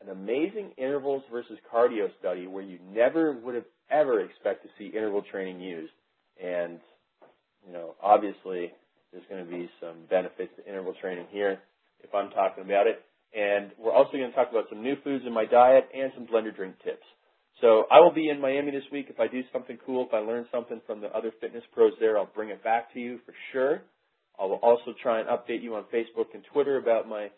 an 0.00 0.08
amazing 0.10 0.70
intervals 0.76 1.24
versus 1.30 1.58
cardio 1.72 2.08
study 2.20 2.46
where 2.46 2.62
you 2.62 2.78
never 2.92 3.32
would 3.32 3.56
have 3.56 3.64
ever 3.90 4.20
expect 4.20 4.62
to 4.62 4.68
see 4.78 4.86
interval 4.86 5.22
training 5.22 5.60
used. 5.60 5.92
And, 6.42 6.78
you 7.66 7.72
know, 7.72 7.96
obviously 8.00 8.72
there's 9.12 9.24
going 9.28 9.44
to 9.44 9.50
be 9.50 9.68
some 9.80 10.06
benefits 10.08 10.52
to 10.56 10.68
interval 10.68 10.94
training 11.00 11.26
here 11.30 11.58
if 12.02 12.14
I'm 12.14 12.30
talking 12.30 12.64
about 12.64 12.86
it. 12.86 13.02
And 13.36 13.72
we're 13.76 13.92
also 13.92 14.12
going 14.12 14.30
to 14.30 14.36
talk 14.36 14.50
about 14.52 14.66
some 14.68 14.82
new 14.82 14.94
foods 15.02 15.24
in 15.26 15.32
my 15.32 15.46
diet 15.46 15.88
and 15.92 16.12
some 16.14 16.26
blender 16.26 16.54
drink 16.54 16.76
tips. 16.84 17.04
So 17.60 17.84
I 17.90 18.00
will 18.00 18.12
be 18.12 18.28
in 18.28 18.40
Miami 18.40 18.72
this 18.72 18.84
week. 18.90 19.06
If 19.08 19.20
I 19.20 19.28
do 19.28 19.42
something 19.52 19.78
cool, 19.86 20.06
if 20.06 20.14
I 20.14 20.18
learn 20.18 20.46
something 20.50 20.80
from 20.86 21.00
the 21.00 21.08
other 21.08 21.32
fitness 21.40 21.62
pros 21.72 21.92
there, 22.00 22.18
I'll 22.18 22.30
bring 22.34 22.50
it 22.50 22.62
back 22.64 22.92
to 22.94 23.00
you 23.00 23.20
for 23.24 23.34
sure. 23.52 23.82
I 24.38 24.44
will 24.44 24.56
also 24.56 24.94
try 25.00 25.20
and 25.20 25.28
update 25.28 25.62
you 25.62 25.76
on 25.76 25.84
Facebook 25.94 26.34
and 26.34 26.42
Twitter 26.52 26.78
about 26.78 27.08
my 27.08 27.28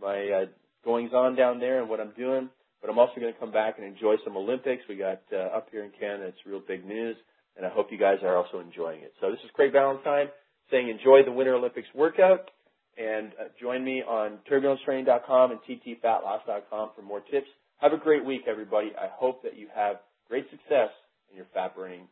my 0.00 0.42
uh, 0.42 0.46
goings 0.84 1.12
on 1.14 1.36
down 1.36 1.60
there 1.60 1.80
and 1.80 1.88
what 1.88 2.00
I'm 2.00 2.12
doing. 2.16 2.48
But 2.80 2.90
I'm 2.90 2.98
also 2.98 3.20
going 3.20 3.32
to 3.32 3.38
come 3.38 3.52
back 3.52 3.74
and 3.78 3.86
enjoy 3.86 4.16
some 4.24 4.36
Olympics. 4.36 4.82
We 4.88 4.96
got 4.96 5.20
uh, 5.32 5.56
up 5.56 5.68
here 5.70 5.84
in 5.84 5.90
Canada. 6.00 6.28
It's 6.28 6.38
real 6.46 6.62
big 6.66 6.84
news, 6.84 7.16
and 7.56 7.66
I 7.66 7.68
hope 7.68 7.88
you 7.92 7.98
guys 7.98 8.18
are 8.22 8.36
also 8.36 8.58
enjoying 8.58 9.02
it. 9.02 9.12
So 9.20 9.30
this 9.30 9.40
is 9.44 9.50
Craig 9.54 9.72
Ballantyne 9.72 10.28
saying 10.70 10.88
enjoy 10.88 11.24
the 11.24 11.32
Winter 11.32 11.54
Olympics 11.54 11.88
workout, 11.94 12.50
and 12.96 13.32
uh, 13.40 13.48
join 13.60 13.84
me 13.84 14.02
on 14.02 14.38
turbulencetraining.com 14.50 15.50
and 15.50 15.60
ttfatloss.com 15.68 16.90
for 16.94 17.02
more 17.02 17.20
tips. 17.20 17.48
Have 17.80 17.92
a 17.94 17.96
great 17.96 18.24
week, 18.24 18.42
everybody. 18.46 18.92
I 18.98 19.08
hope 19.10 19.42
that 19.42 19.56
you 19.56 19.68
have 19.74 19.96
great 20.28 20.44
success 20.50 20.90
in 21.30 21.36
your 21.36 21.46
fat 21.54 21.74
burning 21.74 22.08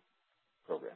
program. 0.67 0.95